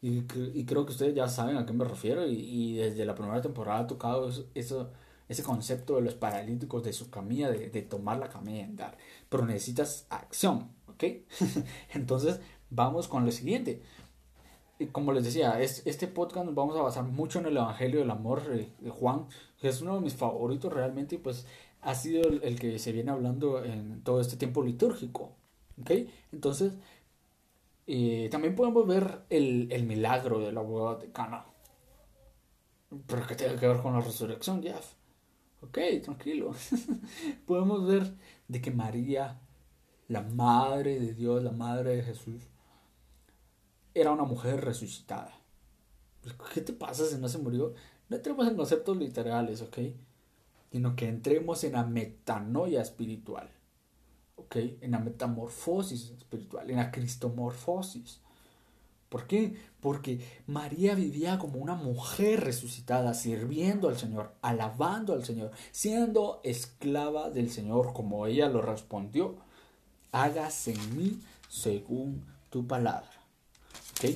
Y, 0.03 0.25
y 0.55 0.65
creo 0.65 0.85
que 0.87 0.93
ustedes 0.93 1.15
ya 1.15 1.29
saben 1.29 1.57
a 1.57 1.67
qué 1.67 1.73
me 1.73 1.85
refiero 1.85 2.27
y, 2.27 2.77
desde 2.77 3.05
la 3.05 3.15
primera 3.15 3.41
temporada 3.41 3.81
ha 3.81 3.87
tocado 3.87 4.31
eso, 4.55 4.91
ese 5.29 5.43
concepto 5.43 5.97
de 5.97 6.03
los 6.03 6.15
paralíticos 6.15 6.85
de 6.85 6.93
su 6.93 7.11
camilla, 7.11 7.51
de, 7.51 7.71
de 7.71 7.83
tomar 7.83 8.19
la 8.19 8.29
camilla 8.29 8.59
y 8.59 8.65
andar. 8.65 8.99
Pero 9.29 9.47
necesitas 9.47 10.07
acción, 10.11 10.71
¿ok? 10.89 11.05
Entonces 11.95 12.41
vamos 12.71 13.09
con 13.09 13.25
lo 13.25 13.33
siguiente. 13.33 13.83
Como 14.93 15.13
les 15.13 15.25
decía, 15.25 15.61
es, 15.61 15.83
este 15.87 16.07
podcast 16.07 16.47
nos 16.47 16.55
vamos 16.55 16.77
a 16.77 16.83
basar 16.83 17.05
mucho 17.05 17.41
en 17.41 17.47
el 17.47 17.57
Evangelio 17.57 18.01
del 18.01 18.11
Amor 18.11 18.47
de 18.47 18.91
Juan, 18.91 19.27
es 19.63 19.81
uno 19.81 19.97
de 19.97 20.01
mis 20.03 20.15
favoritos 20.15 20.73
realmente, 20.73 21.17
y 21.17 21.19
pues 21.19 21.47
ha 21.81 21.95
sido 21.95 22.29
el, 22.29 22.59
que 22.59 22.79
se 22.79 22.93
viene 22.93 23.11
hablando 23.11 23.65
en 23.65 24.03
todo 24.03 24.21
este 24.21 24.37
tiempo 24.37 24.63
litúrgico. 24.63 25.33
¿Ok? 25.81 25.91
Entonces, 26.33 26.75
eh, 27.87 28.29
también 28.31 28.55
podemos 28.55 28.87
ver 28.87 29.23
el, 29.31 29.69
el, 29.71 29.85
milagro 29.85 30.41
de 30.41 30.53
la 30.53 30.61
boda 30.61 30.99
de 30.99 31.11
Cana. 31.11 31.45
Pero 33.07 33.27
que 33.27 33.35
tiene 33.35 33.57
que 33.57 33.69
ver 33.69 33.81
con 33.81 33.95
la 33.95 34.01
resurrección, 34.01 34.63
Jeff. 34.63 34.95
Ok, 35.61 35.79
tranquilo. 36.03 36.53
podemos 37.47 37.87
ver 37.87 38.15
de 38.47 38.61
que 38.61 38.71
María, 38.71 39.41
la 40.09 40.23
madre 40.23 41.01
de 41.01 41.15
Dios, 41.15 41.43
la 41.43 41.53
madre 41.53 41.97
de 41.97 42.03
Jesús, 42.03 42.43
era 43.95 44.13
una 44.13 44.25
mujer 44.25 44.65
resucitada. 44.65 45.33
¿Qué 46.55 46.61
te 46.61 46.73
pasa 46.73 47.07
si 47.07 47.17
no 47.17 47.29
se 47.29 47.39
murió? 47.39 47.75
No 48.09 48.21
tenemos 48.21 48.49
en 48.49 48.57
conceptos 48.57 48.97
literales, 48.97 49.63
¿ok? 49.63 49.79
sino 50.71 50.97
que 50.97 51.09
entremos 51.09 51.65
en 51.65 51.73
la 51.73 51.85
metanoia 51.85 52.83
espiritual, 52.83 53.51
¿ok? 54.37 54.57
En 54.81 54.91
la 54.93 54.99
metamorfosis 54.99 56.11
espiritual, 56.11 56.71
en 56.71 56.77
la 56.77 56.91
cristomorfosis. 56.91 58.21
¿Por 59.09 59.27
qué? 59.27 59.57
Porque 59.81 60.21
María 60.47 60.95
vivía 60.95 61.39
como 61.39 61.59
una 61.59 61.75
mujer 61.75 62.41
resucitada, 62.41 63.15
sirviendo 63.15 63.89
al 63.89 63.97
Señor, 63.97 64.35
alabando 64.43 65.15
al 65.15 65.25
Señor, 65.25 65.53
siendo 65.73 66.41
esclava 66.45 67.31
del 67.31 67.51
Señor, 67.51 67.95
como 67.95 68.27
ella 68.27 68.51
lo 68.51 68.61
respondió. 68.61 69.37
Hágase 70.13 70.75
en 70.75 70.97
mí 70.97 71.21
según 71.49 72.27
tu 72.51 72.67
palabra. 72.67 73.09
¿Ok? 73.93 74.11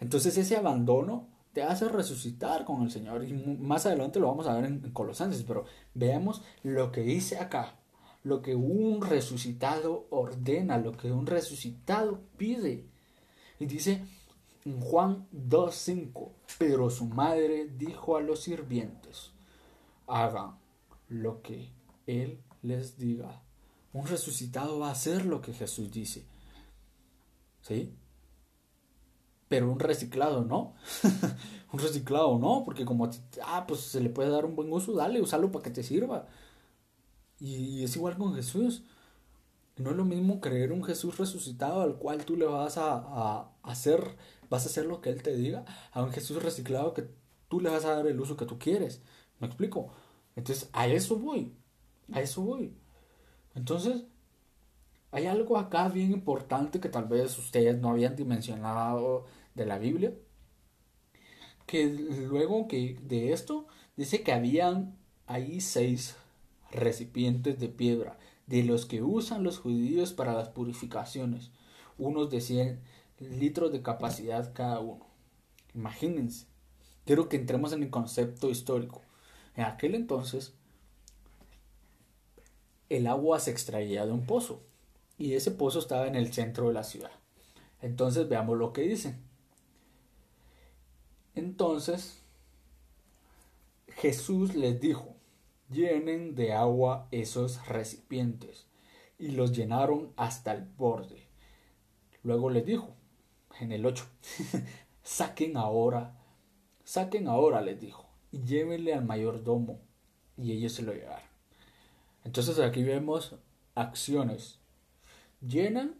Entonces 0.00 0.36
ese 0.36 0.56
abandono 0.56 1.28
te 1.56 1.62
hace 1.62 1.88
resucitar 1.88 2.66
con 2.66 2.82
el 2.82 2.90
Señor. 2.90 3.24
Y 3.24 3.32
más 3.32 3.86
adelante 3.86 4.20
lo 4.20 4.26
vamos 4.26 4.46
a 4.46 4.52
ver 4.52 4.66
en, 4.66 4.92
Colosenses, 4.92 5.42
pero 5.42 5.64
veamos 5.94 6.42
lo 6.62 6.92
que 6.92 7.00
dice 7.00 7.38
acá, 7.38 7.76
lo 8.24 8.42
que 8.42 8.54
un 8.54 9.00
resucitado 9.00 10.06
ordena, 10.10 10.76
lo 10.76 10.92
que 10.92 11.10
un 11.10 11.24
resucitado 11.24 12.20
pide. 12.36 12.84
Y 13.58 13.64
dice 13.64 14.04
en 14.66 14.82
Juan 14.82 15.28
2.5, 15.32 16.28
pero 16.58 16.90
su 16.90 17.06
madre 17.06 17.70
dijo 17.74 18.18
a 18.18 18.20
los 18.20 18.40
sirvientes, 18.42 19.30
hagan 20.06 20.58
lo 21.08 21.40
que 21.40 21.70
Él 22.06 22.42
les 22.60 22.98
diga. 22.98 23.40
Un 23.94 24.06
resucitado 24.06 24.78
va 24.80 24.88
a 24.88 24.92
hacer 24.92 25.24
lo 25.24 25.40
que 25.40 25.54
Jesús 25.54 25.90
dice. 25.90 26.26
¿Sí? 27.62 27.94
Pero 29.48 29.70
un 29.70 29.78
reciclado 29.78 30.44
no. 30.44 30.74
un 31.72 31.78
reciclado 31.78 32.38
no, 32.38 32.62
porque 32.64 32.84
como, 32.84 33.08
ah, 33.44 33.64
pues 33.66 33.80
se 33.80 34.00
le 34.00 34.10
puede 34.10 34.30
dar 34.30 34.44
un 34.44 34.56
buen 34.56 34.72
uso, 34.72 34.92
dale, 34.94 35.20
usalo 35.20 35.52
para 35.52 35.64
que 35.64 35.70
te 35.70 35.82
sirva. 35.82 36.26
Y 37.38 37.84
es 37.84 37.96
igual 37.96 38.16
con 38.16 38.34
Jesús. 38.34 38.84
No 39.76 39.90
es 39.90 39.96
lo 39.96 40.04
mismo 40.04 40.40
creer 40.40 40.72
un 40.72 40.84
Jesús 40.84 41.18
resucitado 41.18 41.82
al 41.82 41.96
cual 41.96 42.24
tú 42.24 42.36
le 42.36 42.46
vas 42.46 42.78
a, 42.78 42.94
a, 42.94 43.50
hacer, 43.62 44.16
vas 44.48 44.64
a 44.64 44.68
hacer 44.70 44.86
lo 44.86 45.00
que 45.02 45.10
Él 45.10 45.22
te 45.22 45.36
diga, 45.36 45.64
a 45.92 46.02
un 46.02 46.12
Jesús 46.12 46.42
reciclado 46.42 46.94
que 46.94 47.08
tú 47.48 47.60
le 47.60 47.70
vas 47.70 47.84
a 47.84 47.94
dar 47.94 48.06
el 48.06 48.20
uso 48.20 48.36
que 48.36 48.46
tú 48.46 48.58
quieres. 48.58 49.02
¿Me 49.38 49.46
explico? 49.46 49.92
Entonces, 50.34 50.70
a 50.72 50.86
eso 50.88 51.16
voy. 51.18 51.54
A 52.12 52.20
eso 52.22 52.42
voy. 52.42 52.74
Entonces, 53.54 54.04
hay 55.10 55.26
algo 55.26 55.58
acá 55.58 55.88
bien 55.88 56.12
importante 56.12 56.80
que 56.80 56.88
tal 56.88 57.06
vez 57.06 57.38
ustedes 57.38 57.78
no 57.78 57.90
habían 57.90 58.16
dimensionado 58.16 59.24
de 59.56 59.66
la 59.66 59.78
Biblia. 59.78 60.12
Que 61.66 61.86
luego 61.86 62.68
que 62.68 62.96
de 63.02 63.32
esto 63.32 63.66
dice 63.96 64.22
que 64.22 64.32
habían 64.32 64.96
ahí 65.26 65.60
seis 65.60 66.14
recipientes 66.70 67.58
de 67.58 67.68
piedra 67.68 68.18
de 68.46 68.62
los 68.62 68.86
que 68.86 69.02
usan 69.02 69.42
los 69.42 69.58
judíos 69.58 70.12
para 70.12 70.32
las 70.32 70.48
purificaciones, 70.48 71.50
unos 71.98 72.30
de 72.30 72.40
100 72.40 72.80
litros 73.18 73.72
de 73.72 73.82
capacidad 73.82 74.52
cada 74.54 74.78
uno. 74.78 75.06
Imagínense, 75.74 76.46
quiero 77.04 77.28
que 77.28 77.36
entremos 77.36 77.72
en 77.72 77.82
el 77.82 77.90
concepto 77.90 78.48
histórico. 78.50 79.02
En 79.56 79.64
aquel 79.64 79.94
entonces, 79.94 80.54
el 82.88 83.06
agua 83.06 83.40
se 83.40 83.50
extraía 83.50 84.06
de 84.06 84.12
un 84.12 84.26
pozo 84.26 84.62
y 85.18 85.32
ese 85.32 85.50
pozo 85.50 85.80
estaba 85.80 86.06
en 86.06 86.14
el 86.14 86.32
centro 86.32 86.68
de 86.68 86.74
la 86.74 86.84
ciudad. 86.84 87.10
Entonces 87.82 88.28
veamos 88.28 88.56
lo 88.56 88.72
que 88.72 88.82
dice. 88.82 89.16
Entonces 91.36 92.20
Jesús 93.86 94.56
les 94.56 94.80
dijo, 94.80 95.14
llenen 95.70 96.34
de 96.34 96.52
agua 96.52 97.06
esos 97.12 97.64
recipientes. 97.68 98.66
Y 99.18 99.28
los 99.28 99.52
llenaron 99.52 100.12
hasta 100.16 100.52
el 100.52 100.64
borde. 100.64 101.28
Luego 102.24 102.50
les 102.50 102.66
dijo, 102.66 102.94
en 103.60 103.70
el 103.70 103.86
8, 103.86 104.04
saquen 105.04 105.56
ahora, 105.56 106.18
saquen 106.84 107.28
ahora, 107.28 107.62
les 107.62 107.80
dijo, 107.80 108.06
y 108.32 108.42
llévenle 108.42 108.92
al 108.92 109.04
mayordomo. 109.04 109.78
Y 110.36 110.52
ellos 110.52 110.72
se 110.72 110.82
lo 110.82 110.92
llevaron. 110.92 111.28
Entonces 112.24 112.58
aquí 112.58 112.82
vemos 112.82 113.36
acciones 113.76 114.58
llenan, 115.40 115.94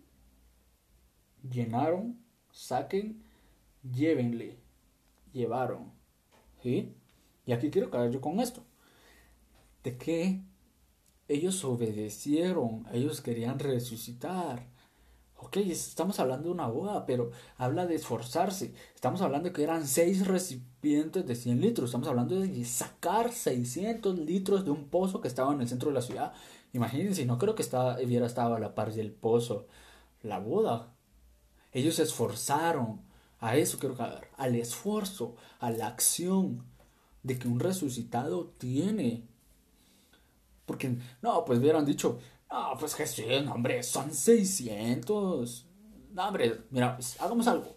llenaron, 1.48 2.18
saquen, 2.50 3.22
llévenle, 3.82 4.58
llevaron. 5.36 5.92
¿Sí? 6.62 6.94
Y 7.46 7.52
aquí 7.52 7.70
quiero 7.70 7.90
caer 7.90 8.10
yo 8.10 8.20
con 8.20 8.40
esto. 8.40 8.64
De 9.84 9.96
que 9.96 10.42
ellos 11.28 11.64
obedecieron, 11.64 12.86
ellos 12.92 13.20
querían 13.20 13.58
resucitar. 13.58 14.66
Ok, 15.38 15.58
estamos 15.58 16.18
hablando 16.18 16.48
de 16.48 16.54
una 16.54 16.66
boda, 16.66 17.04
pero 17.04 17.30
habla 17.56 17.86
de 17.86 17.94
esforzarse. 17.94 18.74
Estamos 18.94 19.20
hablando 19.20 19.48
de 19.48 19.52
que 19.52 19.62
eran 19.62 19.86
seis 19.86 20.26
recipientes 20.26 21.26
de 21.26 21.34
100 21.36 21.60
litros. 21.60 21.90
Estamos 21.90 22.08
hablando 22.08 22.40
de 22.40 22.64
sacar 22.64 23.32
600 23.32 24.18
litros 24.18 24.64
de 24.64 24.70
un 24.70 24.88
pozo 24.88 25.20
que 25.20 25.28
estaba 25.28 25.52
en 25.52 25.60
el 25.60 25.68
centro 25.68 25.90
de 25.90 25.94
la 25.94 26.02
ciudad. 26.02 26.32
Imagínense, 26.72 27.26
no 27.26 27.38
creo 27.38 27.54
que 27.54 27.62
estaba, 27.62 27.98
hubiera 28.02 28.26
estado 28.26 28.54
a 28.54 28.60
la 28.60 28.74
par 28.74 28.92
del 28.92 29.12
pozo. 29.12 29.66
La 30.22 30.38
boda. 30.38 30.94
Ellos 31.72 31.96
se 31.96 32.04
esforzaron. 32.04 33.02
A 33.40 33.56
eso 33.56 33.78
quiero 33.78 33.96
caer. 33.96 34.28
Al 34.36 34.54
esfuerzo, 34.54 35.36
a 35.60 35.70
la 35.70 35.88
acción 35.88 36.64
de 37.22 37.38
que 37.38 37.48
un 37.48 37.60
resucitado 37.60 38.54
tiene. 38.58 39.24
Porque, 40.64 40.96
no, 41.22 41.44
pues 41.44 41.58
hubieran 41.58 41.84
dicho, 41.84 42.18
no, 42.50 42.76
pues 42.78 42.94
Jesús, 42.94 43.24
hombre, 43.52 43.82
son 43.82 44.12
600. 44.12 45.66
No, 46.12 46.28
hombre, 46.28 46.60
mira, 46.70 46.96
pues, 46.96 47.20
hagamos 47.20 47.46
algo. 47.46 47.76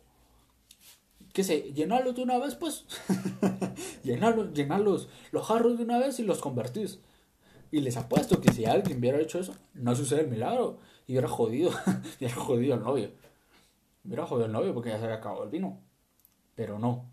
Que 1.34 1.44
se, 1.44 1.74
llenarlos 1.74 2.16
de 2.16 2.24
una 2.24 2.38
vez, 2.38 2.56
pues. 2.56 2.86
llenarlos, 4.04 4.54
llenar 4.54 4.82
los, 4.82 5.08
jarros 5.44 5.78
de 5.78 5.84
una 5.84 6.00
vez 6.00 6.20
y 6.20 6.24
los 6.24 6.40
convertís. 6.40 7.00
Y 7.72 7.82
les 7.82 7.98
apuesto 7.98 8.42
que 8.42 8.52
si 8.52 8.66
alguien 8.66 9.00
hubiera 9.00 9.20
hecho 9.20 9.40
eso, 9.40 9.54
no 9.74 9.96
sucede 9.96 10.22
el 10.22 10.28
milagro. 10.30 10.80
Y 11.08 11.14
hubiera 11.14 11.28
jodido, 11.28 11.72
hubiera 12.18 12.36
jodido 12.36 12.74
al 12.76 12.84
novio. 12.84 13.12
Hubiera 14.04 14.26
jodido 14.26 14.46
al 14.46 14.52
novio 14.52 14.74
porque 14.74 14.90
ya 14.90 14.98
se 14.98 15.06
había 15.06 15.18
acabado 15.18 15.44
el 15.44 15.50
vino. 15.50 15.82
Pero 16.56 16.80
no. 16.80 17.10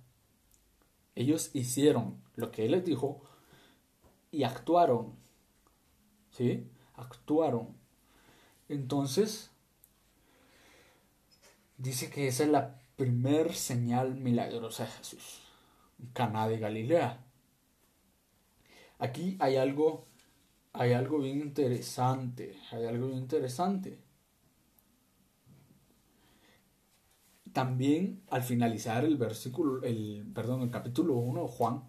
Ellos 1.14 1.50
hicieron 1.54 2.22
lo 2.34 2.50
que 2.50 2.66
él 2.66 2.72
les 2.72 2.84
dijo 2.84 3.22
y 4.30 4.44
actuaron. 4.44 5.14
¿Sí? 6.30 6.70
actuaron. 6.96 7.76
Entonces, 8.68 9.50
dice 11.76 12.10
que 12.10 12.28
esa 12.28 12.44
es 12.44 12.50
la 12.50 12.80
primer 12.96 13.54
señal 13.54 14.14
milagrosa 14.14 14.84
de 14.84 14.90
Jesús. 14.90 15.42
Caná 16.12 16.48
de 16.48 16.58
Galilea. 16.58 17.24
Aquí 18.98 19.36
hay 19.40 19.56
algo, 19.56 20.06
hay 20.72 20.92
algo 20.92 21.18
bien 21.18 21.40
interesante, 21.40 22.58
hay 22.70 22.86
algo 22.86 23.08
bien 23.08 23.20
interesante. 23.20 23.98
También 27.56 28.22
al 28.28 28.42
finalizar 28.42 29.06
el 29.06 29.16
versículo, 29.16 29.82
el, 29.82 30.30
perdón, 30.34 30.60
el 30.60 30.70
capítulo 30.70 31.14
1 31.14 31.40
de 31.40 31.48
Juan, 31.48 31.84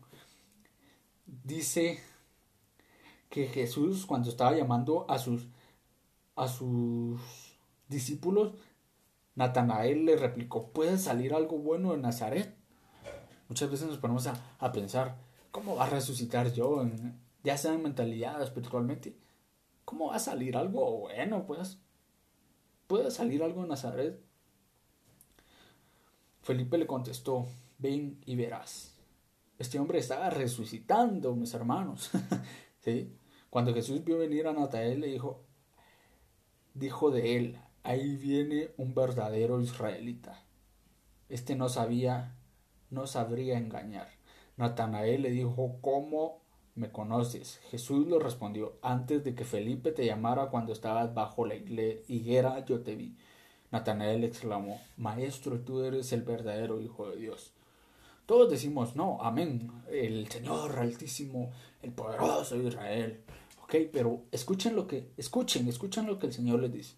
dice 1.26 2.00
que 3.30 3.48
Jesús 3.48 4.06
cuando 4.06 4.30
estaba 4.30 4.56
llamando 4.56 5.06
a 5.12 5.20
sus, 5.20 5.50
a 6.38 6.48
sus 6.48 7.20
discípulos, 7.90 8.54
Natanael 9.36 10.06
le 10.06 10.16
replicó, 10.16 10.72
¿puede 10.72 10.98
salir 10.98 11.34
algo 11.34 11.58
bueno 11.58 11.92
de 11.92 11.98
Nazaret? 11.98 12.56
Muchas 13.50 13.70
veces 13.70 13.90
nos 13.90 13.98
ponemos 13.98 14.26
a, 14.26 14.72
pensar, 14.72 15.18
¿cómo 15.52 15.76
va 15.76 15.88
a 15.88 15.90
resucitar 15.90 16.54
yo? 16.54 16.90
ya 17.44 17.58
sea 17.58 17.74
en 17.74 17.84
mentalidad, 17.84 18.42
espiritualmente. 18.42 19.18
¿Cómo 19.84 20.12
va 20.12 20.16
a 20.16 20.20
salir 20.20 20.56
algo 20.56 21.00
bueno? 21.00 21.46
Pues, 21.46 21.78
¿puede 22.88 23.12
salir 23.12 23.44
algo 23.44 23.64
de 23.64 23.68
Nazaret? 23.68 24.27
Felipe 26.48 26.78
le 26.78 26.88
contestó, 26.88 27.46
ven 27.78 28.22
y 28.26 28.38
verás. 28.38 28.96
Este 29.60 29.80
hombre 29.80 30.00
estaba 30.00 30.30
resucitando, 30.30 31.36
mis 31.36 31.54
hermanos. 31.54 32.10
Cuando 33.50 33.74
Jesús 33.74 34.06
vio 34.06 34.18
venir 34.18 34.48
a 34.48 34.54
Natanael, 34.54 35.02
le 35.02 35.08
dijo, 35.08 35.44
dijo 36.74 37.12
de 37.12 37.36
él, 37.36 37.60
ahí 37.84 38.16
viene 38.16 38.70
un 38.78 38.96
verdadero 38.96 39.60
israelita. 39.60 40.42
Este 41.28 41.58
no 41.58 41.68
sabía, 41.68 42.38
no 42.92 43.08
sabría 43.08 43.58
engañar. 43.58 44.08
Natanael 44.56 45.24
le 45.24 45.32
dijo, 45.32 45.80
¿cómo 45.82 46.46
me 46.76 46.94
conoces? 46.94 47.58
Jesús 47.72 48.08
le 48.08 48.20
respondió, 48.20 48.80
antes 48.82 49.26
de 49.26 49.36
que 49.36 49.44
Felipe 49.44 49.92
te 49.92 50.06
llamara 50.06 50.50
cuando 50.50 50.72
estabas 50.72 51.14
bajo 51.14 51.46
la 51.46 51.56
higuera, 51.56 52.64
yo 52.64 52.84
te 52.84 52.96
vi. 52.96 53.18
Natanael 53.72 54.24
exclamó, 54.24 54.82
Maestro, 54.98 55.60
tú 55.60 55.84
eres 55.84 56.14
el 56.14 56.22
verdadero 56.22 56.82
Hijo 56.82 57.10
de 57.10 57.18
Dios. 57.18 57.52
Todos 58.26 58.50
decimos, 58.50 58.96
no, 58.96 59.20
amén, 59.22 59.72
el 59.90 60.30
Señor 60.30 60.80
altísimo, 60.80 61.52
el 61.82 61.92
poderoso 61.92 62.58
de 62.58 62.68
Israel. 62.68 63.22
Ok, 63.64 63.76
pero 63.92 64.22
escuchen 64.32 64.76
lo 64.76 64.88
que, 64.88 65.12
escuchen, 65.18 65.68
escuchen 65.68 66.06
lo 66.06 66.20
que 66.20 66.28
el 66.28 66.34
Señor 66.34 66.62
les 66.62 66.74
dice. 66.74 66.96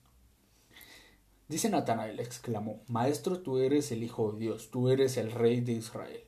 Dice 1.48 1.70
Natanael, 1.70 2.20
exclamó, 2.20 2.82
Maestro, 2.88 3.40
tú 3.40 3.58
eres 3.58 3.92
el 3.92 4.04
Hijo 4.04 4.32
de 4.32 4.40
Dios, 4.40 4.70
tú 4.70 4.90
eres 4.90 5.18
el 5.18 5.32
Rey 5.32 5.62
de 5.62 5.74
Israel. 5.74 6.24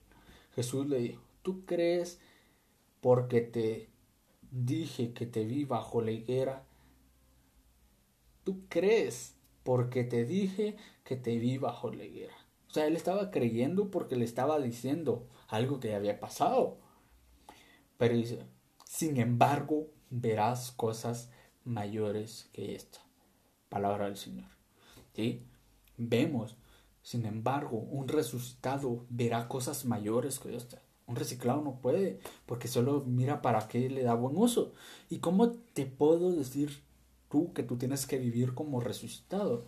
Jesús 0.55 0.87
le 0.87 0.97
dijo, 0.97 1.21
¿tú 1.43 1.63
crees 1.65 2.19
porque 3.01 3.41
te 3.41 3.89
dije 4.49 5.13
que 5.13 5.27
te 5.27 5.45
vi 5.45 5.63
bajo 5.63 6.01
la 6.01 6.11
higuera? 6.11 6.63
¿Tú 8.43 8.61
crees 8.67 9.35
porque 9.63 10.03
te 10.03 10.25
dije 10.25 10.77
que 11.03 11.15
te 11.15 11.37
vi 11.37 11.57
bajo 11.57 11.91
la 11.91 12.03
higuera? 12.03 12.35
O 12.69 12.73
sea, 12.73 12.87
él 12.87 12.95
estaba 12.95 13.31
creyendo 13.31 13.91
porque 13.91 14.15
le 14.15 14.25
estaba 14.25 14.59
diciendo 14.59 15.27
algo 15.47 15.79
que 15.79 15.93
había 15.93 16.19
pasado. 16.19 16.77
Pero 17.97 18.15
dice, 18.15 18.39
sin 18.85 19.17
embargo, 19.17 19.87
verás 20.09 20.71
cosas 20.71 21.29
mayores 21.63 22.49
que 22.53 22.75
esta. 22.75 22.99
Palabra 23.69 24.05
del 24.05 24.17
Señor. 24.17 24.49
¿Sí? 25.13 25.45
Vemos, 25.97 26.55
sin 27.01 27.25
embargo, 27.25 27.77
un 27.77 28.07
resucitado 28.07 29.05
verá 29.09 29.47
cosas 29.47 29.85
mayores 29.85 30.39
que 30.39 30.55
esta. 30.55 30.81
Un 31.07 31.15
reciclado 31.15 31.61
no 31.61 31.81
puede, 31.81 32.19
porque 32.45 32.67
solo 32.67 33.03
mira 33.05 33.41
para 33.41 33.67
qué 33.67 33.89
le 33.89 34.03
da 34.03 34.13
buen 34.13 34.37
uso. 34.37 34.73
¿Y 35.09 35.19
cómo 35.19 35.51
te 35.51 35.85
puedo 35.85 36.31
decir 36.31 36.83
tú 37.31 37.53
que 37.53 37.63
tú 37.63 37.77
tienes 37.77 38.05
que 38.05 38.17
vivir 38.17 38.53
como 38.53 38.81
resucitado? 38.81 39.65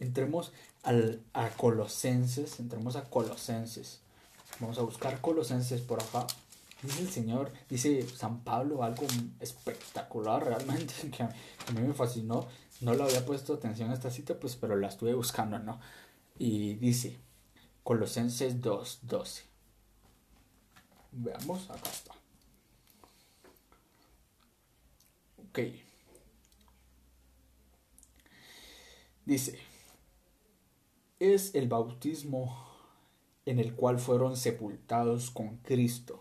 Entremos 0.00 0.52
al, 0.82 1.22
a 1.32 1.48
Colosenses, 1.50 2.58
entremos 2.60 2.96
a 2.96 3.04
Colosenses. 3.04 4.00
Vamos 4.60 4.78
a 4.78 4.82
buscar 4.82 5.20
Colosenses 5.20 5.80
por 5.80 6.02
acá. 6.02 6.26
Dice 6.82 7.00
el 7.00 7.08
Señor, 7.08 7.50
dice 7.70 8.06
San 8.08 8.40
Pablo 8.40 8.82
algo 8.82 9.06
espectacular 9.40 10.44
realmente 10.44 10.92
que 11.16 11.22
a, 11.22 11.34
mí 11.72 11.80
me 11.80 11.94
fascinó. 11.94 12.46
No 12.80 12.92
le 12.94 13.04
había 13.04 13.24
puesto 13.24 13.54
atención 13.54 13.90
a 13.90 13.94
esta 13.94 14.10
cita, 14.10 14.34
pues, 14.38 14.56
pero 14.56 14.76
la 14.76 14.88
estuve 14.88 15.14
buscando, 15.14 15.58
¿no? 15.58 15.80
Y 16.38 16.74
dice, 16.74 17.18
Colosenses 17.84 18.60
2, 18.60 18.98
12. 19.02 19.44
Veamos, 21.12 21.70
acá 21.70 21.88
está. 21.88 22.12
Ok. 25.48 25.93
Dice, 29.26 29.58
es 31.18 31.54
el 31.54 31.68
bautismo 31.68 32.54
en 33.46 33.58
el 33.58 33.74
cual 33.74 33.98
fueron 33.98 34.36
sepultados 34.36 35.30
con 35.30 35.56
Cristo. 35.58 36.20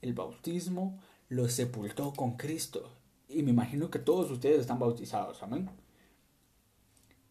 El 0.00 0.14
bautismo 0.14 0.98
los 1.28 1.52
sepultó 1.52 2.12
con 2.12 2.36
Cristo. 2.36 2.90
Y 3.28 3.42
me 3.42 3.50
imagino 3.50 3.90
que 3.90 3.98
todos 3.98 4.30
ustedes 4.30 4.60
están 4.60 4.78
bautizados, 4.78 5.42
amén. 5.42 5.68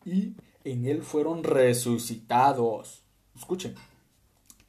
Y 0.05 0.35
en 0.63 0.85
Él 0.85 1.01
fueron 1.01 1.43
resucitados. 1.43 3.01
Escuchen. 3.35 3.73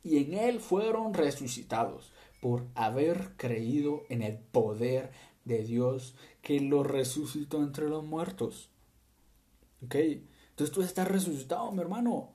Y 0.03 0.19
en 0.19 0.33
Él 0.33 0.61
fueron 0.61 1.13
resucitados 1.13 2.13
por 2.41 2.67
haber 2.75 3.37
creído 3.37 4.05
en 4.09 4.23
el 4.23 4.39
poder 4.39 5.11
de 5.45 5.63
Dios 5.65 6.15
que 6.41 6.61
lo 6.61 6.85
resucitó 6.85 7.63
entre 7.63 7.89
los 7.89 8.05
muertos. 8.05 8.71
¿Ok? 9.85 9.95
Entonces 9.95 10.75
tú 10.75 10.83
estás 10.83 11.09
resucitado, 11.09 11.71
mi 11.73 11.81
hermano. 11.81 12.33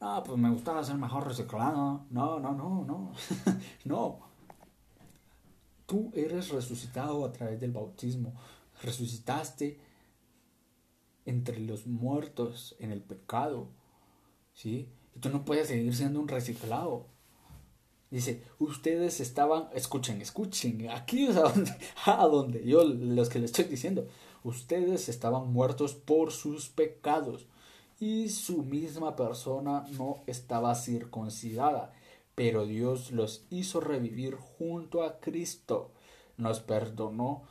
Ah, 0.00 0.22
pues 0.24 0.38
me 0.38 0.50
gustaba 0.50 0.84
ser 0.84 0.96
mejor 0.96 1.26
reciclado. 1.26 2.04
No, 2.10 2.40
no, 2.40 2.52
no, 2.52 2.84
no. 2.84 3.12
no. 3.84 4.20
Tú 5.86 6.10
eres 6.14 6.48
resucitado 6.50 7.24
a 7.24 7.32
través 7.32 7.60
del 7.60 7.72
bautismo. 7.72 8.34
Resucitaste 8.82 9.80
entre 11.24 11.60
los 11.60 11.86
muertos 11.86 12.76
en 12.78 12.90
el 12.90 13.02
pecado. 13.02 13.68
¿Sí? 14.52 14.88
Y 15.14 15.20
tú 15.20 15.30
no 15.30 15.44
puedes 15.44 15.68
seguir 15.68 15.94
siendo 15.94 16.20
un 16.20 16.28
reciclado. 16.28 17.06
Dice, 18.10 18.44
ustedes 18.58 19.20
estaban, 19.20 19.68
escuchen, 19.74 20.20
escuchen, 20.20 20.88
aquí 20.90 21.26
es 21.26 21.36
a 21.36 21.42
donde, 21.42 21.72
a 22.04 22.26
donde 22.26 22.64
yo, 22.64 22.84
los 22.84 23.28
que 23.28 23.40
les 23.40 23.50
estoy 23.50 23.64
diciendo, 23.64 24.06
ustedes 24.44 25.08
estaban 25.08 25.52
muertos 25.52 25.94
por 25.94 26.30
sus 26.30 26.68
pecados 26.68 27.48
y 27.98 28.28
su 28.28 28.62
misma 28.62 29.16
persona 29.16 29.86
no 29.98 30.22
estaba 30.26 30.74
circuncidada, 30.74 31.92
pero 32.34 32.66
Dios 32.66 33.10
los 33.10 33.46
hizo 33.50 33.80
revivir 33.80 34.36
junto 34.36 35.02
a 35.02 35.18
Cristo, 35.18 35.92
nos 36.36 36.60
perdonó 36.60 37.42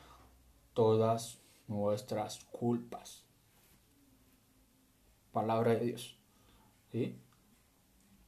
todas 0.73 1.39
nuestras 1.67 2.43
culpas. 2.51 3.23
palabra 5.31 5.71
de 5.71 5.85
Dios. 5.85 6.19
¿Sí? 6.91 7.19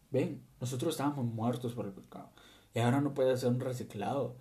Ven, 0.09 0.43
nosotros 0.59 0.95
estábamos 0.95 1.25
muertos 1.25 1.73
por 1.73 1.85
el 1.85 1.91
pecado. 1.91 2.31
Y 2.73 2.79
ahora 2.79 2.99
no 2.99 3.13
puede 3.13 3.37
ser 3.37 3.49
un 3.49 3.59
reciclado. 3.59 4.37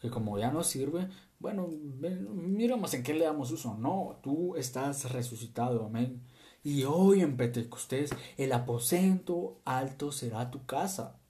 Que 0.00 0.10
como 0.10 0.38
ya 0.38 0.50
no 0.50 0.64
sirve, 0.64 1.08
bueno, 1.38 1.68
miramos 1.68 2.94
en 2.94 3.02
qué 3.02 3.14
le 3.14 3.24
damos 3.24 3.50
uso. 3.52 3.74
No, 3.74 4.18
tú 4.22 4.56
estás 4.56 5.12
resucitado, 5.12 5.86
amén. 5.86 6.22
Y 6.64 6.84
hoy 6.84 7.20
en 7.20 7.36
Pentecostés 7.36 8.10
el 8.36 8.52
aposento 8.52 9.60
alto 9.64 10.10
será 10.10 10.50
tu 10.50 10.66
casa. 10.66 11.20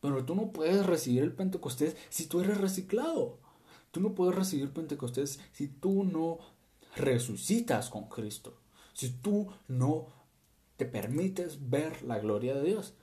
Pero 0.00 0.24
tú 0.24 0.34
no 0.34 0.52
puedes 0.52 0.84
recibir 0.84 1.22
el 1.22 1.32
Pentecostés 1.32 1.96
si 2.10 2.26
tú 2.26 2.40
eres 2.40 2.58
reciclado. 2.58 3.38
Tú 3.90 4.00
no 4.00 4.14
puedes 4.14 4.34
recibir 4.34 4.72
Pentecostés 4.72 5.40
si 5.52 5.68
tú 5.68 6.04
no 6.04 6.38
resucitas 6.96 7.88
con 7.88 8.08
Cristo. 8.08 8.58
Si 8.92 9.10
tú 9.10 9.48
no 9.68 10.06
te 10.76 10.84
permites 10.84 11.70
ver 11.70 12.02
la 12.02 12.18
gloria 12.18 12.54
de 12.54 12.64
Dios. 12.64 12.94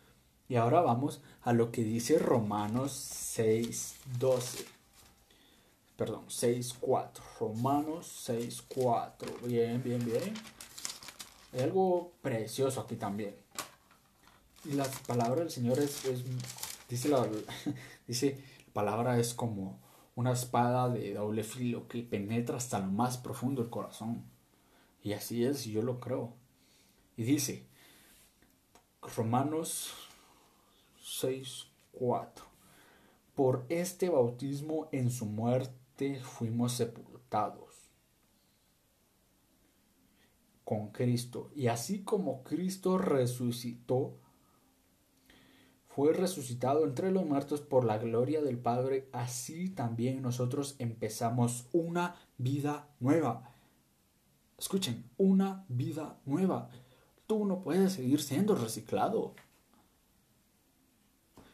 Y 0.48 0.58
ahora 0.58 0.82
vamos 0.82 1.22
a 1.42 1.54
lo 1.54 1.72
que 1.72 1.84
dice 1.84 2.20
Romanos 2.20 2.92
6, 2.92 3.96
12. 4.20 4.79
Perdón, 6.00 6.24
6, 6.30 6.78
4. 6.80 7.22
Romanos 7.42 8.08
6, 8.24 8.64
4. 8.70 9.34
Bien, 9.44 9.84
bien, 9.84 10.00
bien. 10.00 10.34
Hay 11.52 11.60
algo 11.60 12.14
precioso 12.22 12.80
aquí 12.80 12.96
también. 12.96 13.36
Y 14.64 14.76
la 14.76 14.86
palabra 15.06 15.42
del 15.42 15.52
Señor 15.52 15.78
es, 15.78 16.02
dice, 16.88 17.10
la, 17.10 17.28
dice, 18.08 18.42
la 18.68 18.74
palabra 18.74 19.20
es 19.20 19.34
como 19.34 19.78
una 20.16 20.32
espada 20.32 20.88
de 20.88 21.16
doble 21.16 21.44
filo 21.44 21.90
que 21.90 22.02
penetra 22.02 22.56
hasta 22.56 22.80
lo 22.80 22.88
más 22.88 23.18
profundo 23.18 23.62
del 23.62 23.70
corazón. 23.70 24.24
Y 25.04 25.12
así 25.12 25.44
es, 25.44 25.66
yo 25.66 25.82
lo 25.82 26.00
creo. 26.00 26.34
Y 27.18 27.24
dice, 27.24 27.68
Romanos 29.02 29.92
6, 31.04 31.68
4. 31.92 32.46
Por 33.36 33.66
este 33.68 34.08
bautismo 34.08 34.88
en 34.94 35.12
su 35.12 35.26
muerte 35.26 35.79
fuimos 36.24 36.74
sepultados 36.74 37.92
con 40.64 40.92
Cristo. 40.92 41.52
Y 41.56 41.68
así 41.68 42.04
como 42.04 42.44
Cristo 42.44 42.98
resucitó, 42.98 44.18
fue 45.88 46.14
resucitado 46.14 46.86
entre 46.86 47.12
los 47.12 47.26
muertos 47.26 47.62
por 47.62 47.84
la 47.84 47.98
gloria 47.98 48.42
del 48.42 48.60
Padre, 48.60 49.10
así 49.12 49.70
también 49.70 50.22
nosotros 50.22 50.76
empezamos 50.80 51.68
una 51.74 52.16
vida 52.38 52.88
nueva. 53.00 53.52
Escuchen, 54.58 55.10
una 55.18 55.66
vida 55.68 56.20
nueva. 56.26 56.70
Tú 57.26 57.46
no 57.46 57.62
puedes 57.62 57.94
seguir 57.94 58.22
siendo 58.22 58.56
reciclado. 58.56 59.34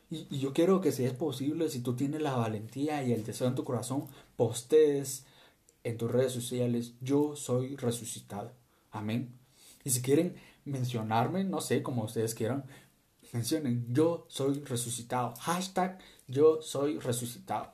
Y, 0.10 0.40
yo 0.40 0.54
quiero 0.54 0.82
que 0.82 0.92
si 0.92 1.06
es 1.06 1.14
posible, 1.14 1.70
si 1.70 1.82
tú 1.82 1.96
tienes 1.96 2.22
la 2.22 2.36
valentía 2.36 3.04
y 3.04 3.14
el 3.14 3.24
deseo 3.24 3.48
en 3.48 3.56
tu 3.56 3.64
corazón, 3.64 4.08
postees 4.36 5.26
en 5.84 5.98
tus 5.98 6.12
redes 6.12 6.32
sociales, 6.32 6.94
yo 7.02 7.36
soy 7.36 7.76
resucitado. 7.76 8.52
Amén. 8.92 9.38
Y 9.84 9.90
si 9.92 10.02
quieren 10.02 10.36
mencionarme, 10.66 11.44
no 11.44 11.62
sé, 11.62 11.84
como 11.84 12.04
ustedes 12.04 12.34
quieran, 12.34 12.66
mencionen, 13.32 13.86
yo 13.90 14.26
soy 14.30 14.64
resucitado. 14.64 15.34
Hashtag, 15.42 16.00
yo 16.28 16.62
soy 16.62 17.00
resucitado. 17.00 17.74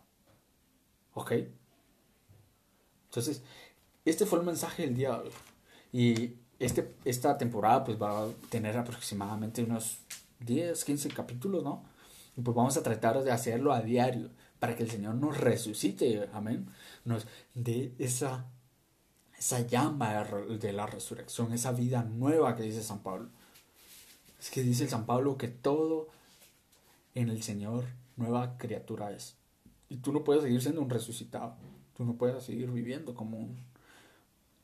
¿Ok? 1.14 1.34
Entonces, 3.06 3.44
este 4.06 4.26
fue 4.26 4.40
el 4.40 4.46
mensaje 4.46 4.84
del 4.84 4.96
día. 4.96 5.22
Y 5.92 6.36
este, 6.60 6.96
esta 7.06 7.38
temporada 7.38 7.84
pues 7.84 8.02
va 8.02 8.24
a 8.24 8.28
tener 8.50 8.78
aproximadamente 8.78 9.64
unos 9.64 10.00
10, 10.40 10.84
15 10.84 11.10
capítulos, 11.10 11.64
¿no? 11.64 11.84
Y 12.38 12.42
pues 12.42 12.56
vamos 12.56 12.78
a 12.78 12.84
tratar 12.84 13.22
de 13.24 13.32
hacerlo 13.32 13.74
a 13.74 13.82
diario 13.82 14.30
para 14.60 14.76
que 14.76 14.84
el 14.84 14.92
Señor 14.92 15.16
nos 15.16 15.38
resucite, 15.38 16.30
amén. 16.34 16.68
Nos 17.04 17.28
dé 17.54 17.94
esa, 17.98 18.46
esa 19.38 19.62
llama 19.62 20.24
de 20.24 20.74
la 20.74 20.86
resurrección, 20.86 21.52
esa 21.52 21.72
vida 21.72 22.04
nueva 22.04 22.56
que 22.56 22.64
dice 22.64 22.84
San 22.84 23.00
Pablo. 23.00 23.30
Es 24.40 24.50
que 24.50 24.64
dice 24.64 24.88
San 24.88 25.06
Pablo 25.06 25.38
que 25.38 25.48
todo 25.48 26.08
en 27.16 27.30
el 27.30 27.44
Señor 27.44 27.86
nueva 28.16 28.58
criatura 28.58 29.12
es. 29.12 29.36
Y 29.90 29.98
tú 29.98 30.14
no 30.14 30.24
puedes 30.24 30.44
seguir 30.44 30.62
siendo 30.62 30.82
un 30.82 30.90
resucitado. 30.90 31.56
Tú 31.98 32.06
no 32.06 32.14
puedes 32.16 32.44
seguir 32.44 32.72
viviendo 32.72 33.14
como 33.14 33.38
un... 33.38 33.58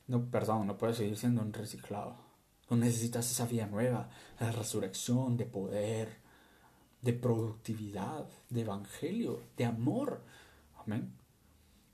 No, 0.07 0.25
perdón, 0.25 0.67
no 0.67 0.77
puedes 0.77 0.97
seguir 0.97 1.17
siendo 1.17 1.41
un 1.41 1.51
reciclado. 1.51 2.15
Tú 2.67 2.75
necesitas 2.75 3.29
esa 3.29 3.45
vida 3.45 3.65
nueva, 3.67 4.09
la 4.39 4.51
resurrección 4.51 5.37
de 5.37 5.45
poder, 5.45 6.17
de 7.01 7.13
productividad, 7.13 8.25
de 8.49 8.61
evangelio, 8.61 9.41
de 9.55 9.65
amor. 9.65 10.21
Amén. 10.77 11.13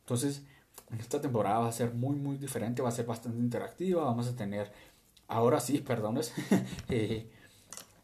Entonces, 0.02 0.44
en 0.92 1.00
esta 1.00 1.22
temporada 1.22 1.60
va 1.60 1.70
a 1.70 1.72
ser 1.72 1.94
muy, 1.94 2.16
muy 2.16 2.38
diferente, 2.38 2.82
va 2.82 2.90
a 2.90 2.94
ser 2.94 3.06
bastante 3.06 3.40
interactiva. 3.40 4.04
Vamos 4.04 4.28
a 4.28 4.36
tener, 4.36 4.72
ahora 5.28 5.60
sí, 5.60 5.80
perdones, 5.80 6.34
eh, 6.90 7.30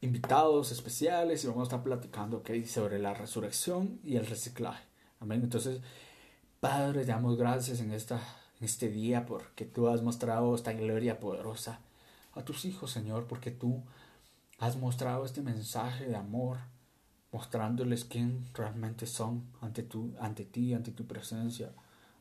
invitados 0.02 0.72
especiales 0.72 1.44
y 1.44 1.48
vamos 1.48 1.62
a 1.62 1.70
estar 1.70 1.84
platicando 1.84 2.44
sobre 2.66 3.00
la 3.00 3.14
resurrección 3.14 4.00
y 4.04 4.16
el 4.16 4.26
reciclaje. 4.26 4.84
Amén. 5.20 5.42
Entonces, 5.44 5.82
Padre, 6.60 7.02
te 7.02 7.12
damos 7.12 7.38
gracias 7.38 7.80
en, 7.80 7.94
esta, 7.94 8.16
en 8.60 8.66
este 8.66 8.90
día 8.90 9.26
porque 9.26 9.66
tú 9.66 9.88
has 9.88 10.02
mostrado 10.02 10.56
esta 10.56 10.74
gloria 10.74 11.20
poderosa 11.20 11.80
a 12.34 12.44
tus 12.44 12.66
hijos, 12.66 12.92
Señor, 12.92 13.28
porque 13.28 13.52
tú 13.52 13.84
has 14.58 14.78
mostrado 14.78 15.26
este 15.26 15.42
mensaje 15.42 16.06
de 16.06 16.16
amor 16.16 16.58
mostrándoles 17.32 18.06
quién 18.06 18.46
realmente 18.54 19.06
son 19.06 19.44
ante, 19.62 19.84
tu, 19.84 20.14
ante 20.20 20.46
ti, 20.46 20.74
ante 20.74 20.92
tu 20.92 21.06
presencia, 21.06 21.72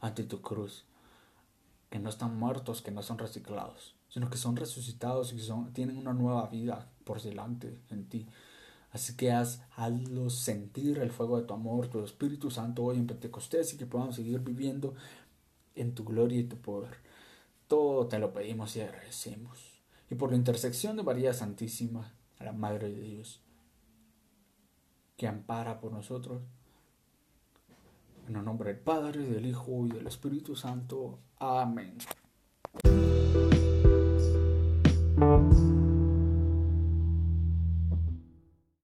ante 0.00 0.24
tu 0.24 0.40
cruz. 0.40 0.84
Que 1.90 1.98
no 1.98 2.10
están 2.10 2.38
muertos, 2.38 2.82
que 2.82 2.90
no 2.90 3.02
son 3.02 3.18
reciclados, 3.18 3.94
sino 4.08 4.28
que 4.28 4.36
son 4.36 4.56
resucitados 4.56 5.32
y 5.32 5.40
son, 5.40 5.72
tienen 5.72 5.96
una 5.96 6.12
nueva 6.12 6.46
vida 6.48 6.90
por 7.04 7.22
delante 7.22 7.78
en 7.90 8.04
ti. 8.06 8.26
Así 8.90 9.16
que 9.16 9.32
haz, 9.32 9.62
hazlos 9.76 10.34
sentir 10.34 10.98
el 10.98 11.10
fuego 11.10 11.38
de 11.38 11.46
tu 11.46 11.54
amor, 11.54 11.88
tu 11.88 12.02
Espíritu 12.04 12.50
Santo 12.50 12.84
hoy 12.84 12.96
en 12.98 13.06
Pentecostés 13.06 13.72
y 13.72 13.76
que 13.76 13.86
puedan 13.86 14.12
seguir 14.12 14.40
viviendo 14.40 14.94
en 15.74 15.94
tu 15.94 16.04
gloria 16.04 16.40
y 16.40 16.44
tu 16.44 16.56
poder. 16.56 16.96
Todo 17.68 18.06
te 18.06 18.18
lo 18.18 18.32
pedimos 18.32 18.76
y 18.76 18.80
agradecemos. 18.80 19.82
Y 20.10 20.14
por 20.14 20.30
la 20.30 20.36
intersección 20.36 20.96
de 20.96 21.02
María 21.02 21.34
Santísima, 21.34 22.12
la 22.40 22.52
Madre 22.52 22.90
de 22.90 23.00
Dios, 23.00 23.40
que 25.18 25.26
ampara 25.26 25.80
por 25.80 25.92
nosotros. 25.92 26.40
En 28.28 28.36
el 28.36 28.44
nombre 28.44 28.72
del 28.72 28.80
Padre, 28.80 29.26
del 29.26 29.44
Hijo 29.44 29.86
y 29.86 29.90
del 29.90 30.06
Espíritu 30.06 30.54
Santo. 30.54 31.18
Amén. 31.40 31.98